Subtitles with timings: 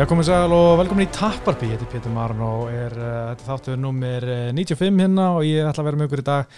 [0.00, 3.44] Já, komið sæl og velkomin í Tapparby, ég heiti Pétur Marun og er, uh, þetta
[3.50, 4.24] þáttuður nummer
[4.56, 6.54] 95 hérna og ég ætla að vera með ykkur í dag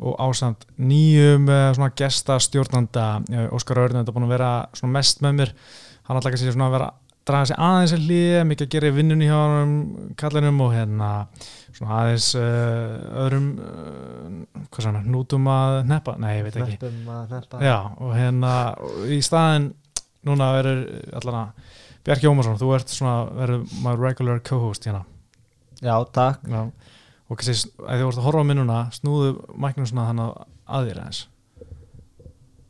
[0.00, 3.04] og ásamt nýjum uh, svona gesta stjórnanda,
[3.34, 4.48] uh, Óskar Örnund, þetta er búin að vera
[4.80, 5.54] svona mest með mér,
[6.08, 6.88] hann ætla ekki að segja svona að vera
[7.28, 9.78] draga sig aðeins að hlýja, mikið að gera í vinnunni hjá hann
[10.24, 11.12] kallinum og hérna
[11.68, 13.54] svona aðeins uh, öðrum
[14.70, 16.80] hvað sann, nútum að neppa, nei, ég veit ekki.
[16.80, 17.60] Hneppum að hneppa.
[17.60, 19.74] Já, og hérna og í staðin
[20.24, 20.86] núna verður
[21.20, 21.65] allan að
[22.06, 25.02] Bjarki Ómarsson, þú ert svona verður my regular co-host hérna.
[25.82, 26.44] Já, takk.
[26.46, 26.60] Já.
[27.26, 31.00] og kannski að þú ert að horfa á minnuna snúðu mæknum svona þannig að þér
[31.02, 31.22] aðeins.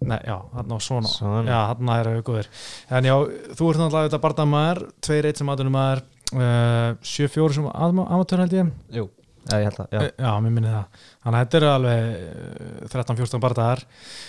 [0.07, 1.43] Nei, já, hann á svona, Svona.
[1.51, 2.49] Já, hann er við góðir.
[2.93, 3.15] En já,
[3.59, 6.03] þú ert náttúrulega þetta bardamaður 2-1 sem aðdunum maður
[6.37, 8.73] uh, 7-4 sem amatör held ég.
[8.97, 9.07] Jú,
[9.51, 10.01] já, ég held að, já.
[10.03, 10.85] Eh, Já, mér minni það.
[11.27, 13.83] Þannig að þetta eru alveg eh, 13-14 bardaðar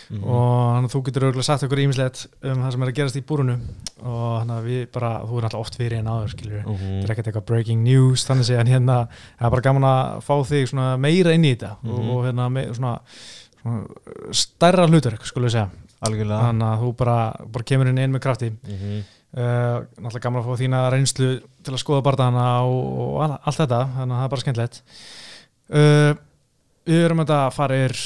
[0.10, 0.24] Mhm.
[0.24, 3.18] og þannig að þú getur auðvitað sagt okkur ímislegt um það sem er að gerast
[3.20, 3.56] í búrunu
[4.04, 7.02] og þannig að við bara, þú er alltaf oft fyrir en áður skilur við, Mhm.
[7.02, 9.08] þetta er ekkert eitthvað breaking news þannig en hérna,
[9.40, 11.72] það er bara gaman að fá þig svona meira inn í þetta.
[11.84, 12.10] Og, Mhm.
[12.10, 13.00] og hérna me, svona,
[13.62, 13.88] svona
[14.32, 15.70] stærra hlutur, skulum við segja.
[16.06, 16.42] Algjörlega.
[16.52, 18.52] Þannig að þú bara, bara kemur inn inn með krafti.
[18.52, 19.04] Mhm.
[19.36, 21.32] Uh, náttúrulega gaman að fá þína reynslu
[21.66, 24.82] til að skoða barndana og, og all, allt þetta þannig að það er bara skemmtilegt.
[25.68, 26.12] Uh,
[26.88, 27.98] við erum að fara er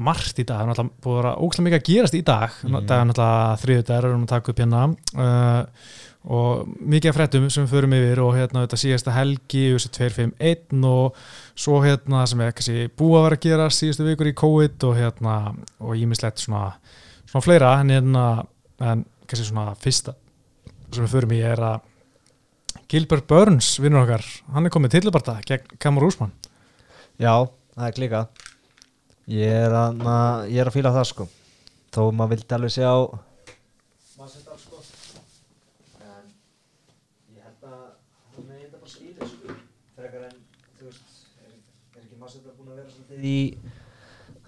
[0.00, 2.78] margt í dag, það er náttúrulega búið að ógæslega mikið að gerast í dag, mm.
[2.78, 4.84] Það er náttúrulega þriðu dagar, við erum að taka upp hérna.
[5.16, 9.90] Uh, og mikið af fréttum sem við förum yfir og hérna þetta síðasta helgi þessi
[9.96, 11.20] 251 og
[11.56, 14.98] svo hérna sem er kannski búið að vera að gera síðustu vikur í COVID og
[14.98, 15.36] hérna
[15.80, 16.74] og ímislegt svona,
[17.24, 18.26] svona fleira en hérna
[18.84, 20.12] en kannski svona fyrsta
[20.94, 21.88] sem við förum í er að
[22.90, 26.32] Gilbert Burns, vinnur okkar hann er komið tilbarta gegn Kamur Úsmann
[27.20, 28.22] Já, það er klika
[29.30, 30.00] Ég er að,
[30.50, 31.24] ég er að fíla það sko.
[31.94, 32.88] Þó maður vildi alveg sjá
[34.18, 34.80] Massidal sko.
[36.02, 36.32] En
[37.36, 37.84] ég held að
[38.34, 39.54] hann er bara skýrið sko.
[39.94, 40.40] Frekar en,
[40.80, 41.54] þú veist Er,
[41.94, 43.36] er ekki Massidal búin að vera svolítið í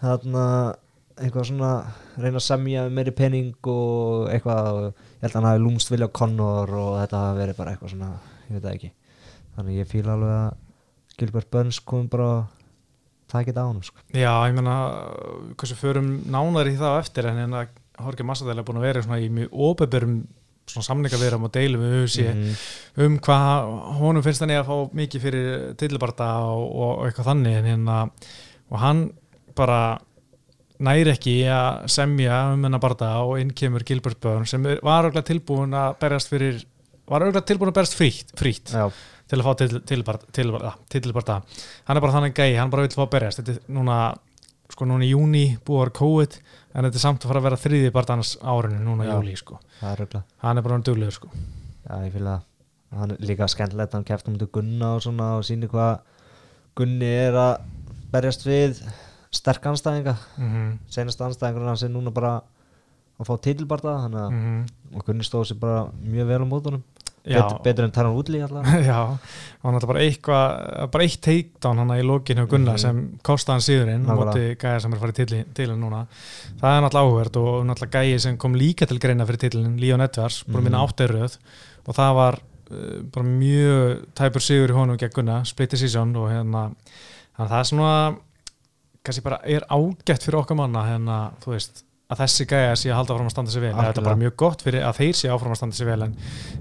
[0.03, 0.47] Þarna
[1.15, 1.73] eitthvað svona
[2.17, 4.83] reyna að semja um meiri pening og eitthvað
[5.23, 7.93] ég held að hann hafi lúmst vilja á Connor og þetta hafi verið bara eitthvað
[7.95, 8.11] svona
[8.49, 8.91] ég veit það ekki
[9.57, 12.45] þannig ég fíla alveg að Gilbert Burns kom bara að
[13.33, 13.99] taka þetta á hann sko.
[14.17, 14.77] Já, ég meina
[15.61, 17.67] hversu förum nánar í það eftir en hérna
[18.03, 20.17] Jorge Massadel er búin að vera í mjög óbeberum
[20.73, 22.57] svona samningaverum og deilum USA Mhm.
[23.05, 27.57] um hvað honum finnst hann ég að fá mikið fyrir tilbarta og, og eitthvað þannig
[27.59, 28.11] en hérna
[28.71, 29.03] og hann
[29.55, 29.99] bara
[30.85, 35.29] næri ekki að semja um hennar barða og inn kemur Gilbert Burns sem var auðvitað
[35.31, 36.61] tilbúin að berjast fyrir
[37.09, 38.73] var auðvitað tilbúin að berjast frítt, frítt
[39.33, 39.53] til að fá
[39.89, 40.51] tilbarta til,
[40.93, 41.39] til, til,
[41.89, 43.41] hann er bara þannig gæi, hann bara vil fá að berjast.
[43.41, 43.99] Þetta er núna,
[44.73, 46.39] sko núna í júni að vera COVID,
[46.73, 49.37] en þetta er samt að fara að vera þriði barða hans árinu núna í júli
[49.41, 49.61] sko.
[50.45, 51.31] hann er bara hann duglegur sko.
[51.87, 52.49] Já, ég fíla það.
[52.99, 56.03] Hann er líka skemmtilegt, hann kefti um þetta Gunna og svona og síni hvað
[56.77, 57.55] Gunni er að
[58.13, 58.83] berjast við
[59.33, 62.41] sterk anstæðinga mm senast anstæðingur hans er núna bara
[63.21, 64.97] að fá titilbarta þannig að -hmm.
[64.97, 66.83] og Gunni stóð sér bara mjög vel á mótunum.
[67.23, 69.17] Betur, betur en Taran Woodley alltaf Já,
[69.63, 72.79] hann var bara eitthvað bara eitt takedown hann í lokinu Gunna Mhm.
[72.79, 76.07] sem kostaði hann síðurinn móti gæja sem er farið hann núna.
[76.61, 80.01] Það er náttúrulega áhverð og náttúrulega gæji sem kom líka til greina fyrir titlinn, Leon
[80.01, 80.89] Edwards búin að vinna Mhm.
[80.89, 81.37] áttiröð
[81.87, 82.39] og það var
[82.73, 86.73] uh, bara mjög tæpur sigur í honum gegn Gunna, split decision og hérna,
[87.39, 88.17] það er svona
[89.05, 91.83] kannski bara er ágætt fyrir okkar manna hérna, þú veist
[92.13, 94.35] að þessi gæja sé að halda áfram að standa sig vel þetta er bara mjög
[94.37, 96.17] gott fyrir að þeir sé áfram að standa sig vel en,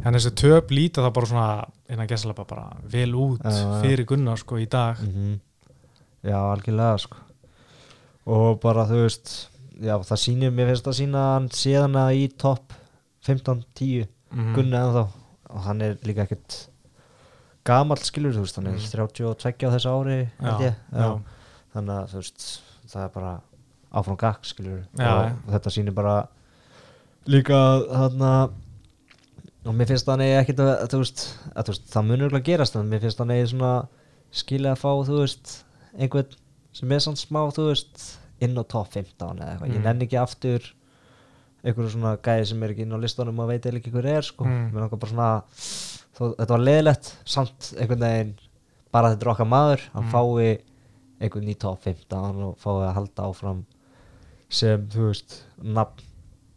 [0.05, 1.47] en þessi töp líta það bara svona
[1.91, 3.81] innan gæslega bara vel út Já, já.
[3.83, 5.39] fyrir Gunnar sko í dag -hmm.
[6.23, 7.17] Já, algjörlega sko.
[8.25, 9.49] og bara þú veist
[9.81, 12.73] já, það sýnir, mér finnst það sína séðan að í topp
[13.27, 14.53] 15-10 Mhm.
[14.55, 15.07] Gunni ennþá
[15.49, 16.67] og hann er líka ekkert
[17.65, 18.87] gamall skilur, þú veist, hann er Mhm.
[18.87, 21.19] 32 á þessu ári já, já,
[21.75, 22.45] þannig að veist
[22.91, 23.33] það er bara
[23.91, 25.11] áfram gakk skilur Já,
[25.45, 26.15] og þetta sýnir bara
[27.29, 27.57] líka
[27.91, 28.31] þarna
[29.65, 31.25] og mér finnst hann eigi ekkert að, að þú veist,
[31.93, 33.73] það munur ekki að gerast en mér finnst hann eigi svona
[34.33, 35.51] skilja að fá, þú veist,
[35.99, 36.37] einhvern
[36.73, 38.05] sem er svona smá, þú veist
[38.41, 39.75] inn á top 15 eða eitthvað, Mm.
[39.75, 40.69] ég nenni ekki aftur
[41.61, 44.21] einhverju svona gæði sem er ekki inn á listanum og veit eða ekki hver er,
[44.25, 44.71] sko Mm.
[44.73, 45.43] mér langar bara svona,
[46.17, 48.33] þó, þetta var leðilegt samt einhvern veginn
[48.91, 50.11] bara þetta er okkar maður, hann Mm.
[50.11, 50.59] fái
[51.21, 53.65] einhvern í top 15 og fái að halda áfram
[54.51, 56.07] sem, þú veist, nafn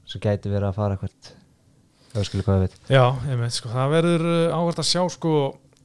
[0.08, 1.34] sem gæti verið að fara eitthvað
[2.14, 2.80] það skilur hvað við veit.
[2.92, 5.34] Já ég veit sko það verður uh, áhvert að sjá sko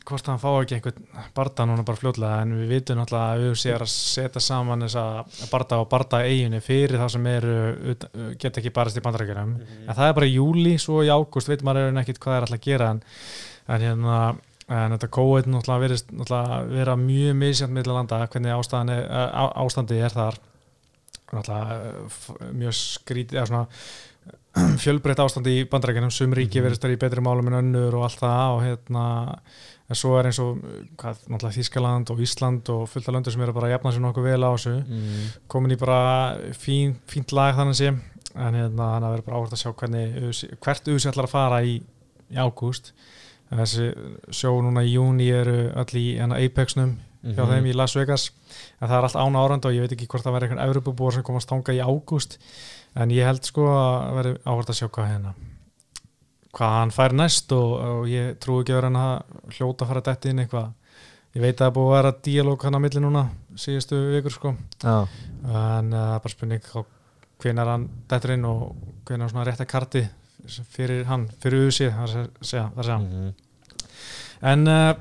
[0.10, 3.52] hvort hann fá ekki einhvern barda núna bara fljótlega en við vitum náttúrulega að við
[3.62, 5.04] séum að setja saman þessa
[5.52, 7.56] barda og barda eiginu fyrir það sem eru
[7.94, 8.08] uh,
[8.42, 11.66] geta ekki barast í bandarækjunum en það er bara í júli, svo í ágúst veit
[11.68, 13.04] maður ekkert hvað er alltaf að gera en
[13.70, 14.20] en hérna
[14.70, 18.98] en þetta COVID náttúrulega verist náttúrulega vera mjög misjant meðlega landa hvernig ástandi,
[19.66, 20.38] ástandi er þar.
[21.34, 23.68] Náttúrulega f- mjög skrítið eða svona
[24.84, 26.66] fjölbreytt ástandi í bandrækjunum sum ríki Mhm.
[26.68, 29.04] verist þar í betri málum en önnur og allt það og hérna
[29.90, 30.60] en svo er eins og
[30.98, 34.04] hvað, náttúrulega Þískaland og Ísland og fullt af löndur sem eru bara að jafna sér
[34.06, 34.76] nokkuð vel á þessu.
[34.86, 35.30] Mm.
[35.48, 37.90] komin í bara fín, fínt lag þannig sé.
[38.36, 41.62] En hérna þannig að vera bara áhvert að sjá hvernig hvert USA ætlar að fara
[41.66, 41.80] í,
[42.30, 42.92] í ágúst
[43.58, 43.94] þessi
[44.32, 47.50] sjó núna í júni eru öll í hérna, Apexnum hjá Mhm.
[47.52, 48.32] þeim í Las Vegas.
[48.82, 51.14] En það er allt án árand og ég veit ekki hvort það verður einhvern Evropabúar
[51.14, 52.38] sem komast þanga í ágúst.
[52.96, 55.34] En ég held sko að verður áhvert að sjá hvað hérna
[56.56, 59.88] hvað hann fær næst og, og ég trú ekki að vera hann að hljóta að
[59.92, 60.72] fara dætt inn eitthvað.
[61.38, 63.24] Ég veit að það er búið að vera díalóg hann á milli núna
[63.56, 64.56] síðustu vikur sko.
[64.82, 64.96] Já,
[65.46, 66.82] en uh, bara spurning á
[67.40, 68.64] hvenar hann dættur inn og
[69.06, 70.02] hvenar svona rétta karti
[70.74, 73.30] fyrir hann, fyrir USA það er að segja, mm.
[74.54, 74.94] en uh,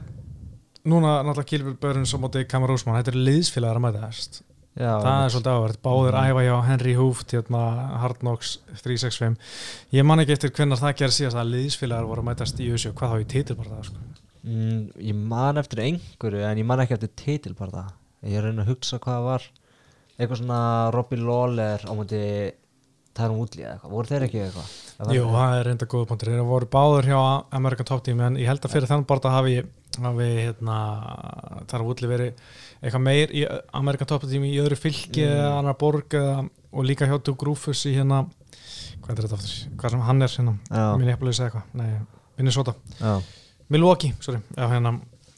[0.88, 4.42] núna náttúrulega Kilbjörn Börns á móti Kamar Úsmann, þetta er liðsfélagar að mæta þess.
[4.78, 6.28] Það er svolítið áverð, báðir Mhm.
[6.30, 7.62] æfa hjá Henry Hooft, hérna
[7.98, 9.36] Hard Knocks 365,
[9.92, 12.92] ég man ekki eftir hvenar það gerir síðast að liðsfélagar voru að mætast í USA,
[12.92, 13.96] hvað þá í titilbarða sko.
[14.44, 17.88] mm, Ég man eftir einhverju en ég man ekki eftir titilbarða
[18.22, 19.42] Ég er að reyna að hugsa hvað það var.
[20.18, 20.62] Eitthvað svona
[20.94, 21.92] Robbie Lawler á
[23.18, 24.70] múti Tarum Woodley eða eitthvað, voru þeir ekki eitthvað?
[24.98, 26.30] Er Jú, það er reynda góða punktur.
[26.32, 27.18] Þeir voru báður hjá
[27.58, 29.56] American Top Team en ég held að fyrir þann barða hafi,
[29.98, 30.78] hafi hérna,
[31.70, 32.42] þar að útli verið
[32.82, 33.44] eitthvað meir í
[33.78, 35.34] American Top Team í öðru fylki Mm.
[35.34, 38.24] eða annar borg eða, og líka hjá Duke Rufus í hérna
[39.02, 39.76] hvað er þetta aftur?
[39.78, 40.56] Hvað sem hann er hérna?
[40.70, 40.96] Já.
[40.98, 41.74] Minneapolis eða eitthvað?
[41.74, 42.00] Nei,
[42.38, 42.74] Minnesota.
[43.00, 43.20] Já
[43.68, 44.38] Milwaukee, sorry.
[44.56, 44.94] Já, hérna,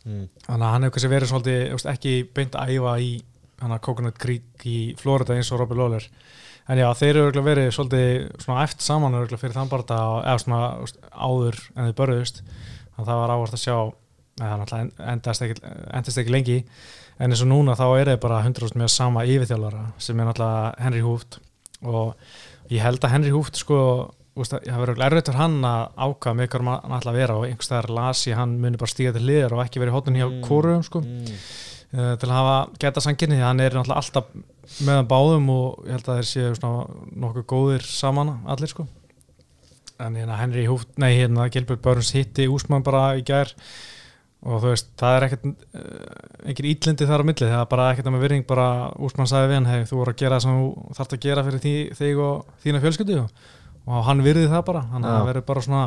[0.06, 0.26] mm.
[0.46, 3.08] þannig að hann hefur kannski verið svolítið, ekki beint að æfa í
[3.60, 6.06] hana Coconut Creek í Florida eins og Robbie Lawler
[6.68, 10.38] en já, þeir eru örugglega verið svolítið svona eftir saman örugglega fyrir þann barða eða
[10.44, 10.60] svona
[11.10, 13.76] áður en þið börðust þannig að það var ávart að sjá
[14.40, 15.60] eða náttúrulega endast ekki,
[15.98, 16.58] endast ekki lengi
[17.20, 20.70] en eins og núna þá er þeir bara 100% með sama yfirþjálfara sem er náttúrulega
[20.84, 21.40] Henry Hooft
[21.82, 22.14] og
[22.70, 23.80] ég held að Henry Hooft sko
[24.40, 27.90] það verður fyrir hann að ákvað með hvað hann ætla að vera og einhvers staðar
[27.92, 30.40] las ég hann muni bara stíga til liðar og ekki verið hóttin hjá Mm.
[30.46, 31.34] kóruðum sko Mm.
[31.96, 34.32] Uh, til að hafa geta sanginni hann er náttúrulega alltaf
[34.86, 38.86] með hann báðum og ég held að þeir séu nokkuð góðir saman allir sko.
[40.00, 43.52] En hérna Henry Húft, nei hérna Gilbert Burns hitti Úsmann bara í gær
[44.40, 47.88] og þú veist, það er ekkert uh, engin ítlindi þar á milli, það er bara
[47.92, 50.60] ekkert með virðing bara Úsmann sagði við hann hei, þú voru að gera það sem
[50.60, 53.24] þú þarft að gera fyrir því, þig og þína fjölskyldu.
[53.90, 55.84] Og hann virði það bara, hann það verður bara svona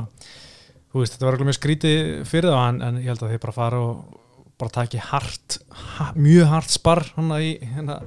[0.93, 3.55] þú veist, þetta verður mjög skrítið fyrir það en, en ég held að þeir bara
[3.55, 4.22] fara og
[4.61, 5.57] bara taki hart,
[5.97, 7.99] ha, mjög hart sparr hann í, hérna,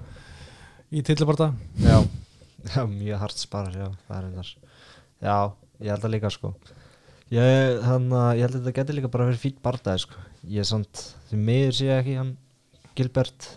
[0.94, 1.50] í tillibarta
[1.82, 1.98] Já,
[2.70, 4.54] já mjög hart sparar, já, er
[5.22, 5.36] Já,
[5.80, 6.52] ég held að líka sko.
[7.32, 10.26] Ég, að ég held að þetta getur líka bara verið fýtt bardaði sko.
[10.46, 12.36] Ég er samt, því miður sé ekki hann
[12.96, 13.48] Gilbert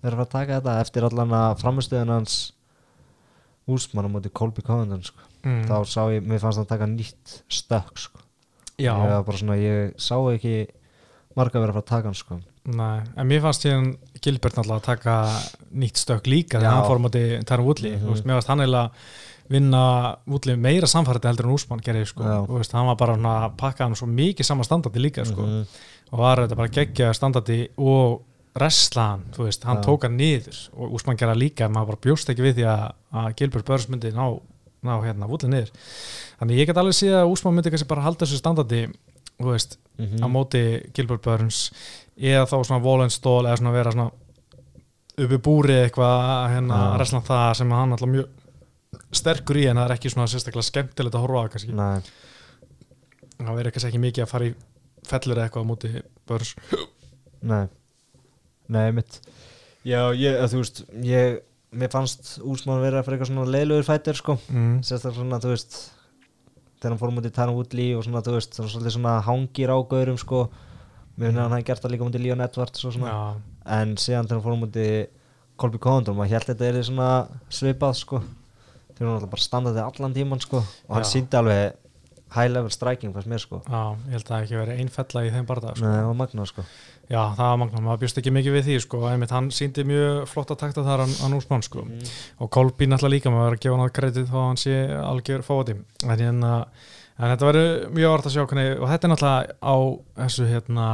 [0.00, 2.38] verið að fara að taka þetta eftir allan að framistöðun hans
[3.70, 5.28] úsmann á móti Colby Covington sko.
[5.40, 5.62] Mm.
[5.68, 8.20] þá sá ég, mér fannst hann taka nýtt stökk sko.
[8.80, 10.54] Ég, var bara svona, ég sá ekki
[11.40, 13.88] marga verið að fara að taka hann sko Nei, en mér fannst ég
[14.20, 15.14] Gilbert náttúrulega að taka
[15.80, 18.24] nýtt stök líka þegar hann fór á móti Taran Woodley mm -hmm.
[18.28, 18.90] mér fannst hann eiginlega
[19.50, 19.82] vinna
[20.30, 22.26] Woodley meira samfærdi heldur en Úsmann gerði sko.
[22.52, 25.42] Veist, hann var bara að pakka hann svo mikið sama standardi líka sko.
[25.42, 25.66] Mhm.
[26.10, 28.22] og var þetta bara geggja standardi og
[28.58, 29.82] wrestlaðan, þú veist, hann Já.
[29.86, 32.86] tók hann niður og Úsmann gerði það líka maður bara bjóst ekki við því að,
[33.12, 34.24] að Gilbert Burns myndi ná,
[34.82, 35.70] ná hérna Woodley niður
[36.40, 38.80] þannig ég get alveg séð að Úsmann myndi kannski bara halda þessu standardi
[39.38, 40.24] þú veist, Mhm.
[40.24, 40.62] á móti
[40.94, 41.70] Gilbert Burns
[42.16, 44.10] eða þá svona Volenstól eða svona vera svona
[45.20, 46.86] uppi búri eitthvað hérna Já.
[46.86, 48.28] að resla það sem hann alltaf mjög
[49.20, 52.00] sterkur í en það er ekki svona sérstaklega skemmtilegt að horfa á kannski Nei,
[53.40, 54.54] það verður kannski ekki mikið að fara í
[55.10, 55.92] fellur eitthvað á móti
[56.28, 56.54] Burns
[57.42, 57.68] nei
[58.70, 59.20] Nei, mitt
[59.82, 61.40] Já, ég, þú veist, ég
[61.72, 64.74] mér fannst úsmann verið að fyrir eitthvað svona leilugur fættir sko mm.
[64.86, 65.78] sérstaklega svona, þú veist
[66.80, 69.76] þegar hann fór mútið Taran Woodley og svona, þú veist, svona, svolítið svona hangir á
[69.92, 70.42] gaurum sko,
[71.16, 73.94] mér finnir að hann hafi gert það líka mútið Leon Edwards og svona, Já, en
[74.00, 74.94] síðan þegar hann fór mútið
[75.60, 77.10] Colby Covington, maður held þetta er svona
[77.52, 78.22] svipað sko,
[78.94, 81.76] þegar hann alltaf bara standaði allan tíman sko, og hann síndi alveg
[82.34, 85.30] high level striking fannst mér sko, já, ég held að það ekki verið einfella í
[85.34, 85.84] þeim barða sko.
[85.86, 86.64] Nei, það var magna sko
[87.10, 90.28] Já, það var magna, maður bjóst ekki mikið við því sko, einmitt hann síndi mjög
[90.30, 91.82] flotta takta þar hann, hann Úsmann sko
[92.38, 95.42] og Kolby náttúrulega líka, maður verður að gefa hann að kredit þá hann sé algjör
[95.42, 96.52] fóti en, hérna,
[97.18, 99.76] en þetta verður mjög vart að sjá hvernig, og þetta er náttúrulega á
[100.22, 100.86] þessu hérna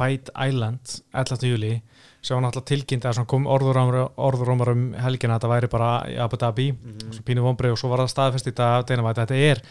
[0.00, 1.46] Fight Island 11.
[1.50, 1.72] júli
[2.20, 5.92] sem var náttúrulega tilkynnt að kom orðurómar um helgina að þetta væri bara
[6.24, 7.12] Abu Dhabi, Mhm.
[7.14, 9.62] svo pínu vombrið og svo var það staðfest í dag White, þetta er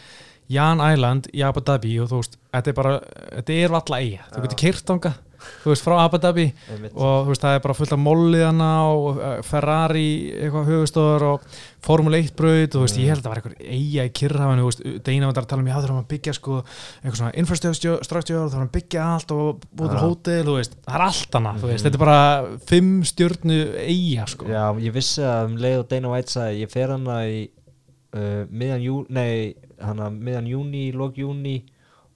[0.50, 2.94] Jan Island í Abu Dhabi og þú veist, þetta er bara
[3.38, 5.12] þetta er valla eiga, þú getur keirt ánga
[5.62, 6.46] þú veist, frá Abu Dhabi
[6.90, 10.02] og þú veist, það er bara fullt af molliðana og uh, Ferrari
[10.36, 11.46] eitthvað höfustóður og
[11.80, 14.60] Formule 1 braut og þú veist, ég held að það var eitthvað eiga í kyrrhafinu,
[14.60, 16.58] þú veist, Deina var að tala um já, þurfum að byggja sko,
[17.00, 18.04] eitthvað svona infrastruktúr,
[18.50, 21.80] þurfum að byggja allt og búið hótel, þú veist, það er allt annað, þú veist,
[21.80, 21.86] Mhm.
[21.86, 24.44] þetta er bara fimm stjörnu eiga, sko.
[24.50, 25.88] Já, ég vissi að um leið og
[26.60, 26.92] ég fer
[29.80, 31.58] hana miðan júni, lók júni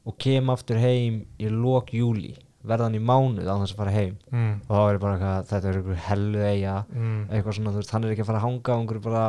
[0.04, 4.14] og kem aftur heim í lók júli verðan í mánuð á þess að fara heim.
[4.33, 7.80] Mm, og þá er bara eitthvað, þetta er einhver hellu eiga mm, eitthvað svona, þú
[7.83, 9.25] veist, hann er ekki að fara að hanga á einhverju bara,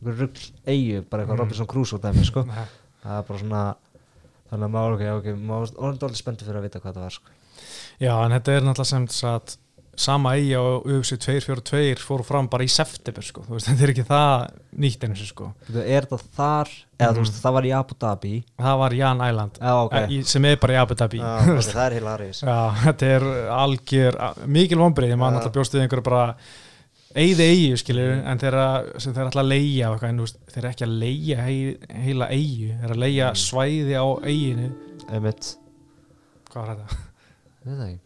[0.00, 1.42] einhverju rugl eigu bara eitthvað Mm.
[1.44, 2.42] Robinson Crusoe dæmi, sko.
[3.06, 3.62] Það er bara svona
[4.50, 7.16] þannig að maður, ok, ok, maður orðin dálítið spenntur fyrir að vita hvað það var,
[7.20, 7.36] sko.
[8.02, 9.56] Já, en þetta er náttúrulega sem sagt
[9.96, 13.92] sama eiga og UFC 242 fóru fram bara í september, sko þú veist, þetta er
[13.94, 14.42] ekki það
[14.84, 15.46] nýtt eins og sko
[15.80, 17.24] er þetta þar, eða þú Mhm.
[17.24, 20.22] veist, það var í Abu Dhabi það var Jan Island Já, ok, okay.
[20.22, 23.26] sem er bara í Abu Dhabi Já, ok, það er hilaris Já, þetta er
[23.56, 25.38] algjör mikil vonbrið, ég man Já.
[25.40, 26.36] alltaf bjóst við einhverju bara
[27.16, 28.64] eigði eigi, skilur en þeirra,
[29.00, 32.26] sem þeir ætla að leigja og eitthvað, en veist, þeir eru ekki að hei, heila
[32.28, 33.40] eigi, þeir eru að leigja Mm.
[33.46, 34.66] svæði á eiginu
[35.08, 35.56] Einmitt,
[36.52, 36.96] hvað var þetta?
[37.64, 38.00] veit það ekki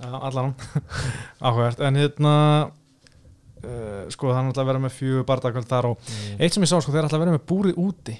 [0.00, 0.54] allan
[1.46, 2.34] áhugavert, en hérna
[2.66, 6.40] uh, sko það er náttúrulega að vera með fjögur bardagöld þar og Mm.
[6.40, 8.16] eitt sem ég sá, sko, þeir er alltaf að vera með búrið úti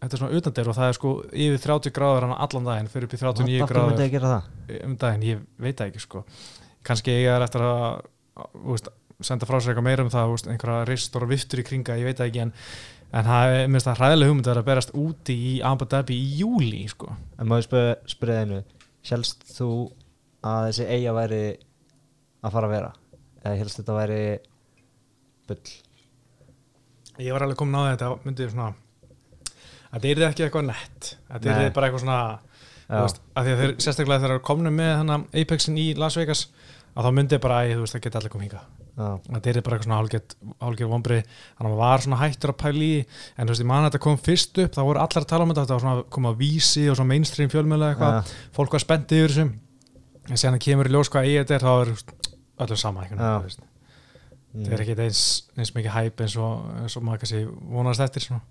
[0.00, 3.08] þetta er svona utandir og það er sko yfir 30 gráður hann allan daginn, fyrir
[3.08, 4.50] upp í 39 Af hverju gráður það?
[4.86, 6.24] um daginn, ég veit það ekki sko
[6.86, 8.02] kannski ég er eftir að
[8.68, 8.88] veist,
[9.24, 12.04] senda frá sér eitthvað meira um það veist, einhverja ristur og viftur í kringa, ég
[12.10, 12.52] veit það ekki en,
[13.16, 16.18] en það er minnst það hræðilega hugmynd að vera að berast úti í Abu Dhabi
[16.20, 17.08] í júli sko.
[17.40, 18.60] En maður spyr, spyrja einu
[19.06, 19.70] Hélst þú
[20.46, 21.42] að þessi eiga væri
[22.46, 22.92] að fara að vera?
[23.42, 24.22] Eða hélst þetta væri
[25.46, 25.76] bull?
[27.22, 28.70] ég var alveg komin á þetta myndi svona
[29.86, 31.66] að þetta er ekki eitthvað nett þetta Nei.
[31.66, 32.20] er bara eitthvað svona
[33.02, 36.18] veist, að því að þeir sérstaklega þegar þeir eru komnu með hana Apexin í Las
[36.20, 36.46] Vegas
[36.96, 38.64] að þá myndi bara að það geta allir komið hinga
[38.96, 40.28] Já, þetta er bara eitthvað svona
[40.64, 43.68] hálfgerð vonbrið, þannig að maður var svona hættur að pæla í en þú veist, ég
[43.68, 45.82] man að þetta kom fyrst upp þá voru allar að tala um þetta, þetta var
[45.82, 48.32] svona að koma að vísi og svona mainstream fjölmjöla eitthvað Já.
[48.56, 49.52] fólk var spenntið yfir þessum
[50.26, 51.92] en séðan kemur í ljós hvað eigið þetta er þá er
[52.64, 53.06] öllu sama
[54.56, 54.64] mm.
[54.64, 55.22] það er ekki eins,
[55.56, 57.42] eins mikið hæp eins og, eins og maður kannski
[57.76, 58.42] vonast eftir svona.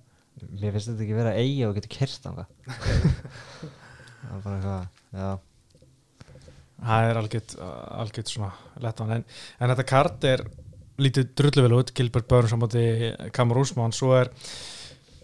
[0.59, 2.47] Mér finnst þetta ekki vera eiga og getur kert á það
[4.25, 5.29] Það er bara eitthvað, já.
[6.85, 8.49] Það er algjört, svona
[8.83, 9.25] lettan, en,
[9.59, 10.43] en þetta kart er
[10.99, 12.83] lítið drullu vel út, Gilbert Börn sammátti
[13.35, 14.31] Kamur Úsmann, svo er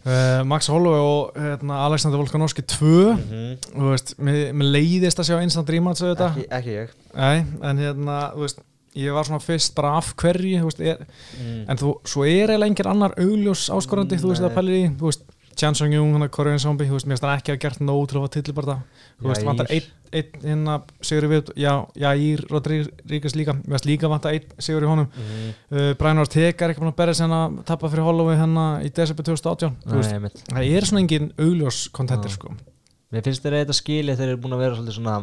[0.05, 5.39] uh, Max Holloway og hérna, Alexander Volkanovski 2 mm þú veist, mér, leiðist að sjá
[5.43, 8.63] instant rematch auðvitað, ekki, ekki ég Nei, en hérna, þú veist
[9.01, 11.05] ég var svona fyrst bara af hverju þú veist, er,
[11.39, 11.62] mm.
[11.72, 14.50] en þú, svo er eiginlega engin annar augljós áskorandi, þú veist, Nei.
[14.50, 15.24] það pælir í þú veist,
[15.62, 17.82] Chan Sung Jung, hann er Korean Zombie þú veist, mér finnst hann ekki að gert
[17.86, 18.75] nóg til að fá tillibarða
[19.22, 20.77] þú veist, vantar einn ein, hérna
[21.08, 25.51] Sigur við, já, Jair Rodríguez líka, mér finnst líka vantar einn Sigur í honum, Mm.
[25.72, 28.89] uh, Brian Ortega er ekki búin að berja sem að tappa fyrir Holloway hérna í
[28.91, 32.51] desember 2018, þú veist, það er svona engin augljós kontenter, sko.
[33.12, 35.15] Mér finnst þeir eitthvað skilið þeir eru búin að vera svolítið svona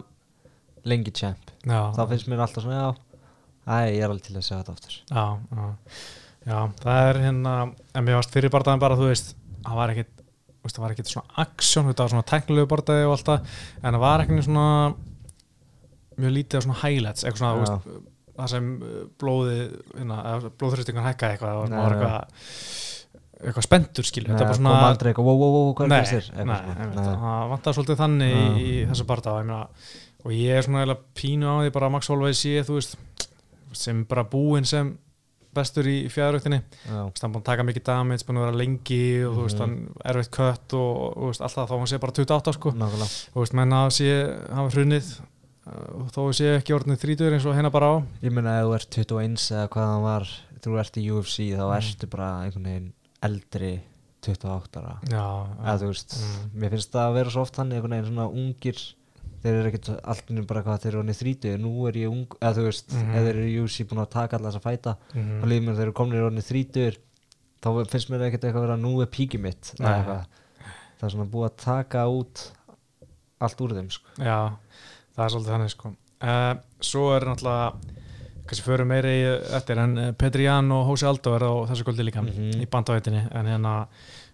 [0.89, 1.53] lengi champ.
[1.97, 3.05] Þá finnst mér alltaf svona, já
[3.69, 4.95] Æ, ég er alveg til að segja þetta aftur.
[5.13, 5.65] Já, já,
[6.49, 9.35] já, það er hérna en mér varst fyrir bardaðin bara, þú veist
[9.67, 10.13] það var ekkit,
[10.69, 13.89] veist, það var ekkit svona aksjón, þetta var svona tæknilegu bardaði og allt það en
[13.89, 14.69] það var ekkit svona
[16.19, 17.63] mjög lítið af svona highlights eitthvað svona, Já.
[17.63, 18.05] veist,
[18.39, 19.57] það sem uh, blóði,
[19.97, 22.45] hérna, eða blóðþrýstingun hækkaði eitthvað, það var eitthvað
[23.39, 26.97] eitthvað spenntur, skilju, þetta var kom svona aldrei eitthvað, wow, wow, wow, hvað er einmitt,
[26.99, 28.41] það vantar svolítið þannig Já.
[28.43, 29.59] í, í þessu meina
[30.25, 32.97] og ég er svona pínu á því bara að Max Holloway sé, þú veist
[33.79, 34.91] sem bara búinn sem
[35.59, 39.35] bestur í fjæðaröktinni Já, hann búinn að taka mikið damage, búinn að vera lengi og
[39.37, 39.65] þú veist, Mhm.
[39.65, 43.43] hann erfitt kött og, og veist, alltaf þá hann sé bara 28 sko, nákvæmlega þú
[43.45, 44.09] veist, menn að sé
[44.55, 45.11] hafa hrunnið
[45.69, 48.67] uh, og þó sé ekki orðnið 30 eins og hérna bara á Ég meina ef
[48.69, 50.29] þú ert 21 eða hvað hann var
[50.65, 51.77] þú ert í UFC þá Mm.
[51.79, 53.73] ertu bara einhvern veginn eldri
[54.23, 55.25] 28 ára já,
[55.63, 56.61] eða þú veist, Mm.
[56.61, 58.79] mér finnst það að vera svo oft þannig einhvern veginn svona ungir
[59.43, 62.55] þeir eru ekkert alltaf bara hvað þeir eru onni 30 nú er ég ung, eða
[62.59, 63.11] þú veist Mhm.
[63.15, 65.41] ef þeir eru í UFC búin að taka allar þess að fæta Mhm.
[65.41, 66.97] þá líður mér þeir eru komin í onni 30
[67.63, 70.25] þá finnst mér ekkert eitthvað að vera nú er píkið mitt eða
[70.99, 72.51] það er svona búið að taka út
[73.41, 74.09] allt úr þeim sko.
[74.19, 74.51] Já,
[75.15, 75.95] það er svolítið þannig sko.
[76.23, 77.75] uh, Svo er náttúrulega
[78.49, 81.85] kannski förum meiri í eftir en uh, Petri Jan og Hósi Aldo er á þessu
[81.85, 82.63] kvöldi líka Mhm.
[82.63, 83.87] í bandaveitinni en hérna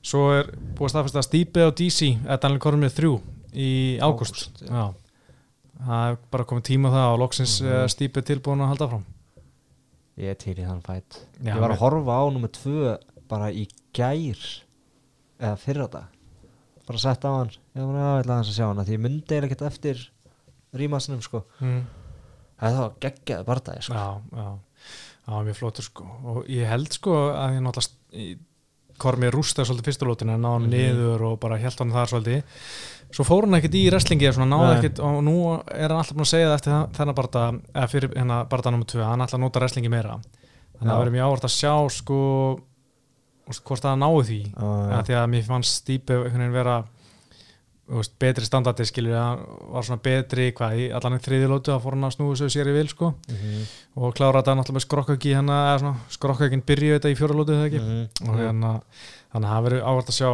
[0.02, 0.44] svo er
[0.76, 3.20] búið að staðfesta að Stípi á DC eða Daniel Kormið 3
[3.54, 3.70] í
[4.02, 4.48] ágúst.
[4.64, 7.88] Það er bara komið tíma það og loksins mm Mhm.
[7.92, 9.04] Stípi tilbúin að halda fram
[10.16, 12.98] ég er til í þann fætt ég var að horfa á nummer 2
[13.30, 13.64] bara í
[13.96, 14.38] gær
[15.40, 16.06] eða fyrra dag.
[16.86, 19.48] Bara sett á hann, ég var að aðeins að sjá hann því ég myndi eiginlega
[19.50, 20.02] ekkert eftir
[20.74, 21.80] rímasnum sko, mm.
[22.60, 23.94] það var geggjaði bardagi sko.
[23.94, 24.90] Já, já,
[25.26, 26.06] já, mjög flottur sko.
[26.30, 28.36] Og ég held sko að ég náttúrulega
[28.98, 30.74] Kormi rústaði svolítið fyrstulótinu en náði hann Mhm.
[30.74, 32.42] niður og bara held hann þar svolítið
[33.14, 34.26] svo fór hann ekkert í wrestlingi
[34.78, 35.34] ekkert og nú
[35.70, 38.84] er hann alltaf búin að segja það eftir þennan barða eða fyrir hérna barða nr.
[38.84, 40.18] 2 hann að nota wrestlingi meira
[40.78, 42.20] þannig að það verður mjög ávart að sjá sko
[43.64, 44.40] hvort það náði því
[44.90, 45.02] já.
[45.04, 46.16] því að mér fannst Stípe
[46.52, 46.76] vera
[47.92, 49.42] úst, betri standardi skilur hann
[49.74, 52.70] var svona betri hvað í allan í þriðilótu að fór hann að snúi sig sér
[52.72, 53.10] í vil sko.
[53.28, 53.66] Mhm,
[54.00, 57.68] og klára þetta náttúrulega með skrokkauki hérna, eða svona skrokkaukin byrju þetta í fjóralótu þegar
[57.68, 57.82] ekki.
[57.84, 58.72] Mhm, og hérna,
[59.34, 60.30] þannig að það verður ávart að sjá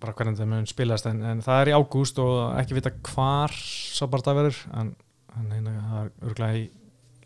[0.00, 3.52] bara hvernig það mun spilast en, en það er í ágúst og ekki vita hvar
[3.56, 4.96] sá bara það verður en,
[5.36, 6.64] en hérna, það er örglega í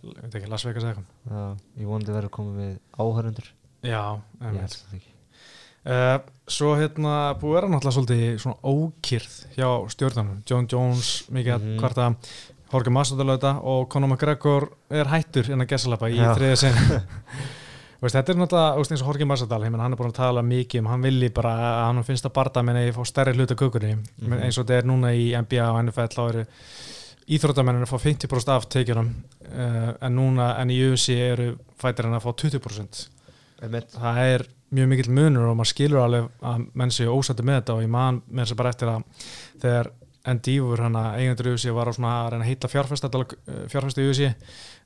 [0.01, 1.65] ég veit ekki, Las Vegas eða eitthvað.
[1.77, 3.51] Ég vonandi verður komið við áhörundur
[3.85, 4.03] Já,
[4.41, 5.10] ég held það ekki
[5.81, 6.19] Uh,
[6.51, 11.79] svo hérna búið vera náttúrulega svolítið svona ókýrð hjá stjórnarnum John Jones, mikið að Mhm.
[11.81, 12.09] kvarta
[12.73, 16.75] Jorge Massadalauta og Conor McGregor er hættur en að gessalapa í þriðja sen
[18.03, 20.87] þetta er náttúrulega veist, eins og Jorge Massadal hann er búin að tala mikið um,
[20.93, 23.95] hann vilji bara að hann finnst að barda menn að ég fá stærri hluta kukunni
[23.97, 24.33] Mhm.
[24.43, 26.45] eins og þetta er núna í NBA og NFL þá eru
[27.31, 29.09] íþróttamennir að fá 50% af tekjunum
[29.49, 33.09] uh, en núna en í UFC eru fætir hann að fá 20% Einmitt.
[33.97, 37.75] Það er mjög mikill munur og maður skilur alveg að menn séu ósætti með þetta
[37.77, 39.27] og ég man með þess að bara eftir að
[39.65, 39.91] þegar
[40.31, 41.97] Endeavor hann að eigendur í USA var að
[42.35, 43.09] reyna að heita fjárfesta
[43.73, 44.29] fjárfesta í USA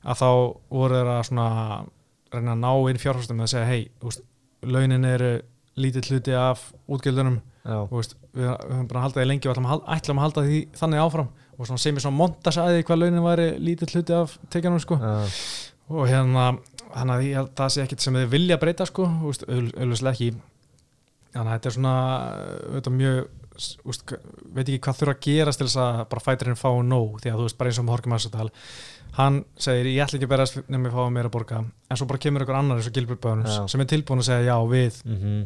[0.07, 0.29] að þá
[0.71, 1.89] voru þeir að
[2.35, 3.81] reyna að ná inn fjárfesta með að segja hei,
[4.63, 5.33] launin eru
[5.75, 7.41] lítið hluti af útgjöldunum.
[7.91, 10.43] Veist, við, við höfum bara haldið því lengi og ætlum að, hal- ætlum að halda
[10.47, 11.29] því þannig áfram.
[11.59, 14.97] Og sem ég svona montasæði hvað launin væri lítið hluti af tekjanum sko.
[15.91, 16.45] Og hérna
[16.95, 20.29] þannig að ég að það sé ekkit sem þið vilja breyta sko, auðvitað ekki.
[21.35, 21.95] Þannig að þetta er svona
[22.77, 23.17] þetta mjög,
[23.91, 24.13] úst,
[24.55, 27.41] veit ekki hvað þurfa að gerast til þess að bara fætirinn fá nóg, því að
[27.41, 28.49] þú veist bara eins og Horki Massadal
[29.15, 32.07] hann segir ég ætla ekki að berast nefnum ég fá meira að borga en svo
[32.09, 33.61] bara kemur ykkur annar eins og Gilbert Bönus Já.
[33.71, 35.45] sem er tilbúin að segja já við mhm,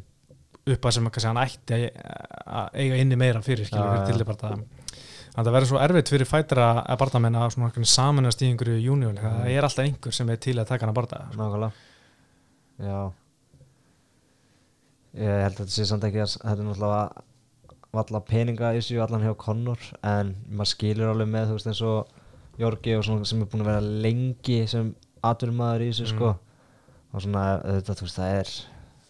[0.73, 4.65] upp að sem kannski hann ætti að eiga inni meira fyrir fyrir til bara þannig
[4.65, 4.88] að
[5.45, 9.21] það verður svo erfitt fyrir fætira að barndamenn að svona einhvern samanast í einhverju júnióli
[9.23, 11.71] það er alltaf einhver sem er til að taka hann að barda nákvæmlega.
[12.79, 12.99] Já.
[15.19, 17.25] Ég held að þetta sé samt ekki að þetta er náttúrulega
[17.97, 21.81] valla peninga í sig allan hjá Connor en maður skilur alveg með þú veist eins
[21.89, 24.91] og Jorgi og svona sem er búin að vera lengi sem
[25.25, 26.13] atvinnumæður í þessu Mm.
[26.13, 26.29] sko.
[27.13, 28.51] Og svona þetta þú veist það er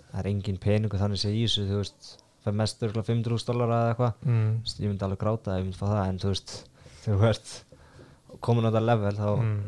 [0.09, 3.49] það er engin peningu þannig sé í þessu þú veist það er mest örgulega 500.000
[3.49, 4.53] dólar eða eitthvað mm.
[4.79, 6.55] Ég myndi alveg gráta ef ég myndi fá það en þú veist
[7.03, 7.51] þegar þú ert
[8.45, 9.59] komin á þetta level þá, Mm.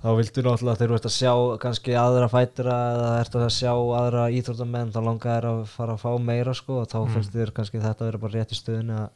[0.00, 3.72] þá viltu náttúrulega þegar þú ert að sjá kannski aðra fætira eða ert að sjá
[3.74, 7.10] aðra íþróttamenn þá langar þér að fara að fá meira sko og þá Mm.
[7.16, 9.10] finnst þér kannski þetta að vera bara rétt í stöðinu að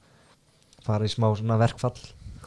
[0.84, 1.96] fara í smá svona verkfall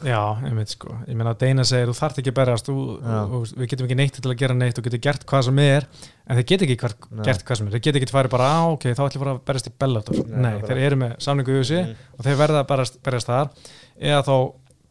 [0.06, 0.92] Já, einmitt sko.
[1.08, 4.30] Ég meina að Deina segir þú þarft ekki að berjast við getum ekki neitt til
[4.30, 5.86] að gera neitt og getum gert hvað sem er
[6.28, 7.24] en þeir get ekki Nei.
[7.26, 7.72] gert hvað sem er.
[7.74, 10.20] Þeir get ekki farið bara á ok, þá ætlum við að berjast í Bellator.
[10.28, 11.94] Nei, Nei, þeir eru með samningu í USA Mm.
[12.18, 13.50] og þeir verða að berjast, berjast þar
[13.98, 14.34] eða þá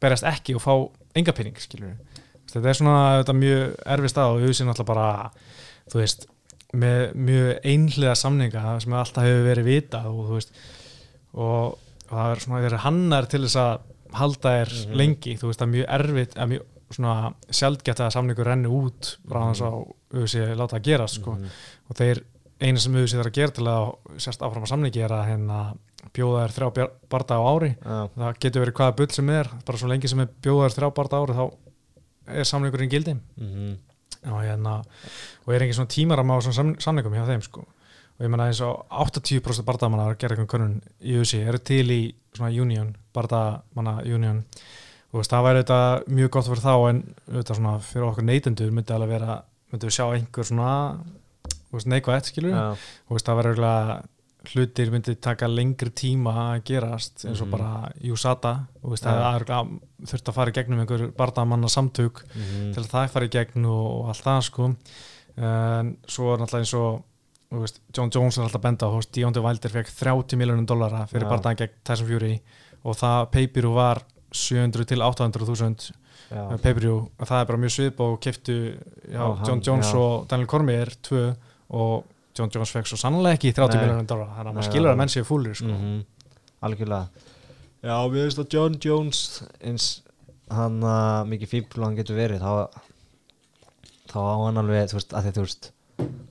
[0.03, 0.73] berjast ekki og fá
[1.17, 1.95] enga pening skilur
[2.51, 3.63] þetta er svona þetta mjög
[3.95, 5.31] erfið stað og USA náttúrulega bara
[5.91, 6.27] þú veist,
[6.73, 10.31] með mjög einhliða samninga sem alltaf hefur verið vitað og
[11.37, 13.79] og, það er svona þeir hannar til þess að
[14.13, 14.95] halda þér Mhm.
[14.95, 19.17] lengi, þú veist það er mjög erfitt að mjög svona sjaldgætt að samningur renni út
[19.27, 19.53] bara Mhm.
[19.53, 21.31] þess að auðvitað láta það gerast sko.
[21.35, 21.49] Mhm.
[21.89, 22.23] og þeir
[22.61, 25.77] einu sem auðvitað þarf að gera til að sérst áfram að samningi er að hérna
[26.13, 29.77] bjóða þér þrjá barda á ári Já, það getur verið hvaða bull sem er bara
[29.77, 31.51] svo lengi sem er bjóða þér þrjá barda á ári þá
[32.27, 33.77] er samningurinn gildi mhm,
[34.31, 34.83] og, hérna,
[35.45, 37.59] og er engin svona tímaram á svona sam, samningum hjá þeim sko.
[37.61, 41.85] og ég menna eins og 80% bardamanna að gera einhvern konun í USA eru til
[41.91, 44.43] í svona union, bardamanna union.
[45.13, 45.79] Og veist, það væri þetta
[46.17, 47.03] mjög gott fyrir þá en
[47.37, 49.37] þetta svona fyrir okkur neytendur myndi alveg vera
[49.71, 50.71] myndi við sjá einhver svona
[51.87, 52.67] neikvætt skilur já,
[53.07, 53.97] og veist, það verður örugglega
[54.47, 57.51] hlutir myndi taka lengri tíma að gerast eins og Mhm.
[57.51, 58.53] bara USADA.
[58.83, 59.11] Og veist, Já.
[59.11, 63.27] það er þurft að fara í gegnum einhver bardamanna samtök mhm, til að það fari
[63.27, 64.69] í gegn og, og allt það sko.
[65.37, 67.03] En svo er náttúrulega eins og
[67.51, 71.23] veist, John Jones er alltaf að benda veist, Deontay Wilder fekk 30 miljonum dollara fyrir
[71.27, 71.29] Já.
[71.31, 72.33] bardaðan gegn Tyson Fury
[72.83, 74.01] og það pay-per-view var
[74.35, 75.85] 700 til 800 þúsund
[76.27, 79.95] já, pay-per-view og það er bara mjög svip og keftu já, hann- John Jones já.
[79.97, 81.23] og Daniel Cormier tvö
[81.69, 82.03] og
[82.37, 83.85] John Jones fekk svo sannlega ekki 30 Nei.
[83.85, 85.71] miljonum dollara þannig að maður skilur að menn séu fúlir sko.
[85.71, 86.03] mhm,
[86.61, 87.07] algjörlega
[87.87, 89.23] já, mér finnst að John Jones
[89.61, 89.87] eins
[90.51, 92.67] hann uh, mikið fíbl og hann getur verið þá,
[94.11, 95.71] þá á hann alveg þú veist, að því þú veist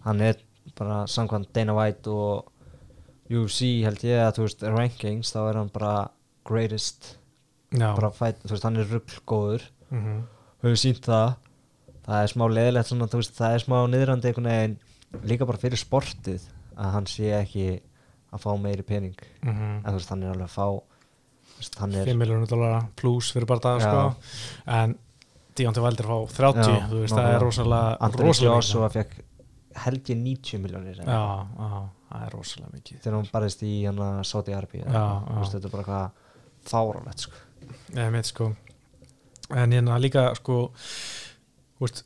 [0.06, 0.38] hann er
[0.78, 2.52] bara samkvæmt Dana White og,
[3.26, 5.94] UFC held ég að þú veist rankings þá er hann bara
[6.46, 7.16] greatest.
[7.74, 10.20] Já, bara fight, þú veist hann er rugglgóður mhm,
[10.62, 11.34] hefur sínt það.
[12.06, 14.76] Það er smá leðilegt svona veist það er smá niðrandi einhvern veginn
[15.26, 16.44] líka bara fyrir sportið
[16.76, 17.66] að hann sé ekki
[18.30, 19.18] að fá meiri pening.
[19.42, 19.82] Mhm.
[19.82, 20.68] en þú veist hann er alveg að fá
[21.56, 23.90] veist, hann er 5 miljónur dólara pluss fyrir bara Já.
[23.90, 24.14] sko.
[24.66, 24.96] en
[25.56, 29.16] Deontay Wilder fá 30 Já, veist, það er rosalega rosalega Joshua fekk
[29.84, 31.68] held ég 90 miljónir já, já,
[32.10, 33.00] það er rosalega mikið.
[33.04, 33.74] Þegar hann barist í
[34.56, 35.46] Arabi Já, já.
[35.52, 36.10] þetta er bara eitthvað
[36.70, 37.44] fáralegt sko.
[37.96, 38.50] Ég veit sko.
[39.54, 40.60] En hérna líka sko
[41.80, 42.04] veist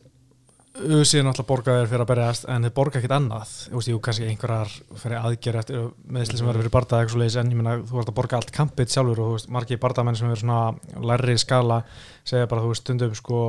[0.81, 3.55] auðvitað náttúrulega borga þér fyrir að berjast en þeir borga ekkert annað.
[3.67, 7.41] Þú veist, jú, kannski einhverjar fyrir aðgerð eftir meðsli sem verður fyrir barða eitthvað svo
[7.43, 10.19] en ég meina, þú ert að borga allt kampið sjálfur og þú veist, margir bardamenn
[10.19, 11.81] sem verður svona lærri skala
[12.23, 13.41] segja bara, þú veist, stundum sko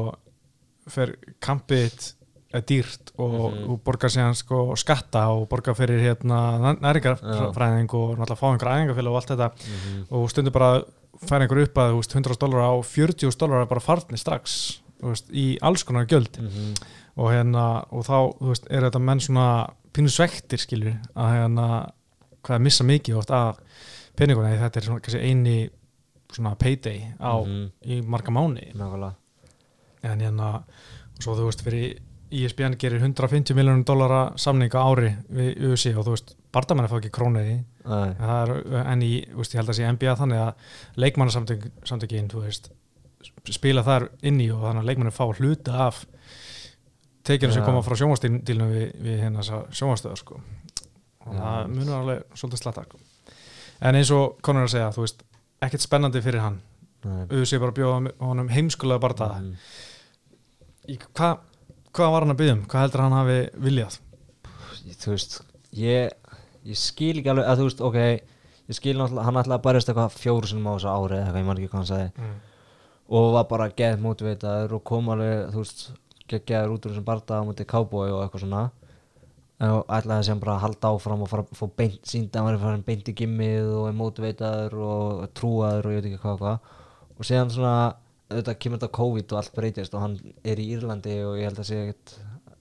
[0.92, 2.10] fyrir kampið
[2.60, 3.64] dýrt og Mhm.
[3.68, 9.08] þú borgar síðan sko skatta og borgar fyrir hérna næringarfræðing og náttúrulega fá einhver æðingafélag
[9.08, 9.52] og allt þetta
[10.12, 10.84] og stundum bara
[11.22, 15.30] fær einhver upp að þú veist, 100 dólar á 40 dólar bara farnir strax veist,
[15.32, 16.74] í alls konar gjöld Mhm.
[17.18, 21.92] og hérna og þá veist, er þetta menn svona pínu svektir skilur að hérna
[22.44, 23.58] hvað er missa mikið oft af
[24.16, 25.70] peninguna því þetta er svona kannski eini
[26.32, 27.72] svona payday á Mhm.
[27.86, 28.60] í marga mánu
[30.04, 30.64] en hérna og
[31.20, 32.00] svo þú veist fyrir
[32.32, 36.98] ISBN gerir 150 miljónum dólara samning á ári við UFC og þú veist bardamenn fá
[37.02, 38.38] ekki króniði Æ, En það
[39.04, 40.72] í, veist, ég held að sé NBA þannig að
[42.46, 42.72] veist,
[43.52, 46.02] spila þar inn í og þannig að leikmanni fá hluta af
[47.28, 47.67] tekjunum sem Já.
[47.67, 50.39] koma frá sjónvastílnum við, við hérna sjónvastöðar, sko.
[51.28, 51.41] Og Já.
[51.41, 53.02] það munur alveg svolítið slatta, sko.
[53.82, 55.24] En eins og er að segja, þú veist,
[55.62, 56.60] ekkert spennandi fyrir hann.
[57.50, 59.39] sé bara bjóða honum heimskulega bardaða.
[59.41, 59.56] Mhm.
[60.89, 61.48] Í Hvað
[61.95, 62.63] hvað var hann að byggja um?
[62.71, 63.97] Hvað heldur hann hafi viljað?
[65.01, 65.36] Þú veist
[65.77, 66.13] ég,
[66.67, 69.89] ég skil ekki alveg að þú veist ok ég skil náttúrulega hann ætlaði að barist
[69.91, 72.38] eitthvað fjóru sinum á þessu ári eða eitthvað ég man ekki hvað hann sagði Mm.
[73.17, 75.82] og var bara geð mótiveitaður og kom alveg þú veist
[76.32, 78.62] geggjaður út úr þessum barda á mútið cowboy og eitthvað svona
[79.62, 82.60] og ætlaði sem bara að halda áfram og fara að fá beint sínd að var
[82.63, 86.47] farin beint í gimmið og er mótiveitaður og trúaður og ég veit ekki hvað
[87.19, 87.73] og síðan svona
[88.32, 91.60] auðvitað kemur þetta COVID og allt breytist og hann er í Írlandi og ég held
[91.62, 92.13] að ekkert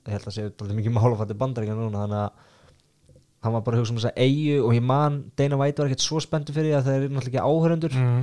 [0.07, 2.47] ég held að sé alltaf mikið málafætti bandaríkja núna þannig að
[3.41, 6.05] hann var bara að hugsa um þessa eigu og ég man Dana White var ekkert
[6.05, 8.23] svo spenntur fyrir því að það er náttúrulega ekki áhörundur Mm.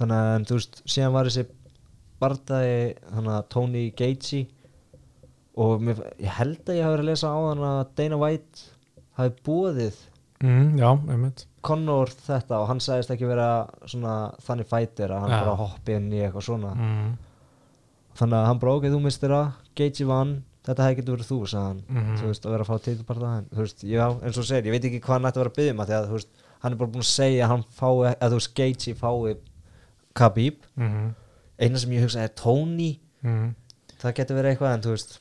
[0.00, 1.44] þannig að þú veist, síðan var þessi
[2.22, 2.76] bardaði
[3.12, 4.42] þannig að Tony Gaethje
[5.62, 8.62] og mér, ég held að ég hafi verið að lesa á þannig að Dana White
[9.18, 9.80] hafi búið
[10.42, 11.44] Mm, já, einmitt.
[11.62, 15.40] Conor þetta og hann sagðist ekki vera svona þannig fætir að hann Já.
[15.44, 17.12] bara hoppi inn í eitthvað svona Mm.
[18.18, 20.32] þannig að hann bara ok, þú mistir það Gaethje vann,
[20.66, 22.16] þetta hefði getur verið þú sagði hann, Mhm.
[22.18, 24.70] þú veist, að vera að fá títilbarða en þú veist, já, eins og segir, ég
[24.74, 26.28] veit ekki hvað hann ætti að vera að byggja um að því að þú veist,
[26.62, 29.36] hann er bara búin að segja að hann fái, að þú veist, Gaethje fái
[30.14, 31.14] Khabib Mm.
[31.58, 33.54] eina sem ég hugsa er Tony Mm.
[34.00, 35.18] það getur verið eitthvað en þú veist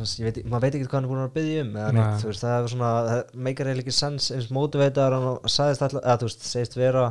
[0.00, 2.68] veit, maður veit ekki hvað hann er búin að byggja um neitt, veist, það er
[2.72, 6.76] svona það meikar eiginlega ekki sens eins mótiveitar hann sagðist alltaf, eða þú veist, segist
[6.78, 7.04] vera